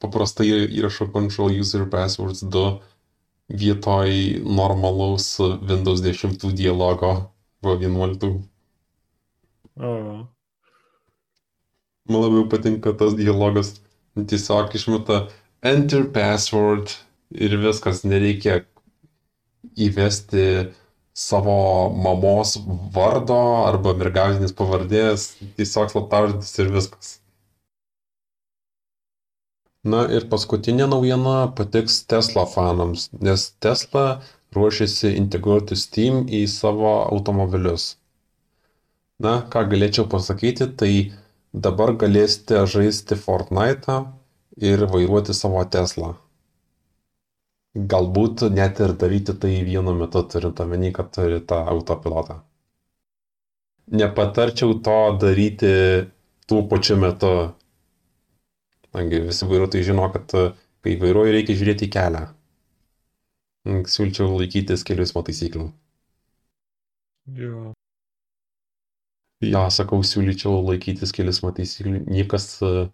Paprastai 0.00 0.48
įrašau 0.64 1.10
Control 1.12 1.58
User 1.60 1.84
Passwords 1.92 2.40
2 2.56 2.64
vietoj 3.62 4.16
normalaus 4.44 5.28
Windows 5.40 6.00
10 6.00 6.54
dialogo 6.56 7.12
arba 7.62 7.76
11. 7.84 8.32
O, 9.76 9.92
Man 12.10 12.22
labiau 12.24 12.48
patinka 12.48 12.92
tas 12.96 13.14
dialogas. 13.14 13.76
Tiesiog 14.16 14.74
išmeta 14.74 15.20
Enter 15.62 16.02
password 16.10 16.96
ir 17.30 17.56
viskas, 17.62 18.04
nereikia 18.04 18.64
įvesti 19.76 20.74
savo 21.14 21.90
mamos 21.94 22.56
vardo 22.94 23.38
arba 23.68 23.94
mergažinės 23.98 24.54
pavardės, 24.56 25.32
tiesiog 25.58 25.90
slaptažodis 25.92 26.52
ir 26.62 26.70
viskas. 26.74 27.16
Na 29.80 30.04
ir 30.12 30.26
paskutinė 30.28 30.90
naujiena 30.92 31.48
patiks 31.56 32.02
Tesla 32.04 32.44
fanams, 32.44 33.08
nes 33.16 33.46
Tesla 33.64 34.20
ruošiasi 34.56 35.14
integruoti 35.16 35.78
Steam 35.78 36.26
į 36.28 36.44
savo 36.52 36.92
automobilius. 37.06 37.94
Na, 39.20 39.40
ką 39.52 39.66
galėčiau 39.72 40.06
pasakyti, 40.12 40.68
tai 40.80 40.92
dabar 41.52 41.94
galėsite 42.00 42.64
žaisti 42.74 43.16
Fortnite 43.16 44.02
ir 44.56 44.84
vairuoti 44.92 45.36
savo 45.36 45.64
Tesla. 45.64 46.14
Galbūt 47.74 48.48
net 48.50 48.80
ir 48.82 48.96
daryti 48.98 49.36
tai 49.38 49.52
vienu 49.66 49.92
metu, 49.94 50.24
turint 50.26 50.58
omeny, 50.62 50.90
kad 50.92 51.12
turi 51.14 51.38
tą 51.46 51.60
autopilotą. 51.70 52.40
Nepatarčiau 53.90 54.74
to 54.82 54.96
daryti 55.22 55.70
tuo 56.50 56.64
pačiu 56.66 56.96
metu. 56.98 57.30
Nagi 58.94 59.20
visi 59.28 59.46
vairuotojai 59.46 59.86
žino, 59.86 60.08
kad 60.10 60.34
kai 60.82 60.96
vairuoji 60.98 61.36
reikia 61.36 61.58
žiūrėti 61.60 61.86
į 61.86 61.92
kelią. 61.94 62.24
Siūlyčiau 63.94 64.34
laikytis 64.34 64.82
kelių 64.88 65.06
eismo 65.06 65.22
taisyklių. 65.22 65.68
jo. 67.38 67.72
Ja, 69.44 69.68
sakau, 69.70 70.02
siūlyčiau 70.04 70.58
laikytis 70.66 71.14
kelių 71.16 71.30
eismo 71.34 71.52
taisyklių. 71.54 72.02
Niekas, 72.08 72.48
e, 72.66 72.88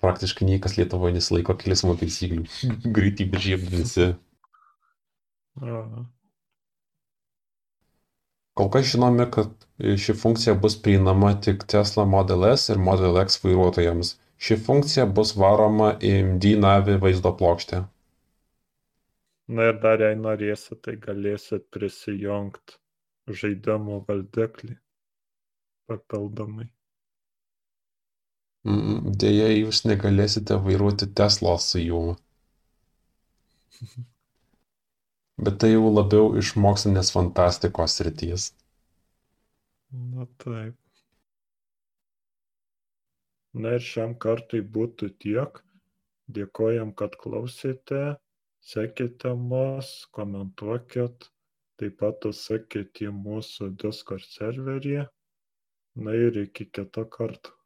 praktiškai 0.00 0.48
niekas 0.48 0.76
Lietuvoje 0.78 1.16
nesilaiko 1.16 1.56
kelių 1.60 1.76
eismo 1.76 1.94
taisyklių. 2.00 2.46
Greitai 2.96 3.26
bežieb 3.34 3.66
visi. 3.72 4.10
Kol 8.60 8.68
kas 8.74 8.90
žinome, 8.92 9.26
kad 9.32 9.52
ši 10.04 10.16
funkcija 10.22 10.56
bus 10.64 10.76
prieinama 10.82 11.32
tik 11.46 11.64
Tesla 11.70 12.04
Model 12.08 12.44
S 12.50 12.72
ir 12.72 12.82
Model 12.82 13.20
X 13.22 13.40
vairuotojams. 13.44 14.16
Ši 14.40 14.56
funkcija 14.66 15.06
bus 15.16 15.34
varoma 15.36 15.94
į 16.00 16.12
MD 16.24 16.54
Navi 16.60 16.96
vaizdo 17.00 17.32
plokštę. 17.36 17.84
Na 19.50 19.66
ir 19.68 19.80
dar 19.82 20.00
jei 20.00 20.16
norėsit, 20.16 20.78
tai 20.86 20.94
galėsit 21.04 21.66
prisijungti 21.74 22.78
žaidimo 23.40 23.98
valdeklį 24.08 24.76
papildomai. 25.90 26.68
Deja, 28.64 29.46
jūs 29.48 29.84
negalėsite 29.88 30.58
vairuoti 30.60 31.06
Teslos 31.16 31.68
su 31.72 31.80
juo. 31.80 32.16
Bet 35.44 35.56
tai 35.62 35.70
jau 35.70 35.88
labiau 35.88 36.34
iš 36.36 36.52
mokslinės 36.60 37.10
fantastikos 37.14 37.94
srities. 37.96 38.50
Na 39.90 40.26
taip. 40.44 40.76
Na 43.62 43.72
ir 43.78 43.86
šiam 43.86 44.12
kartui 44.24 44.60
būtų 44.74 45.08
tiek. 45.24 45.62
Dėkojam, 46.28 46.92
kad 46.92 47.16
klausėte. 47.22 48.02
Sekite 48.60 49.32
mus, 49.34 49.94
komentuokit. 50.12 51.30
Taip 51.80 51.96
pat 52.04 52.28
užsakėte 52.28 53.08
į 53.08 53.14
mūsų 53.22 53.70
Discord 53.80 54.28
serverį. 54.36 55.00
Na 56.04 56.12
ir 56.26 56.36
iki 56.44 56.68
kito 56.68 57.06
karto. 57.16 57.56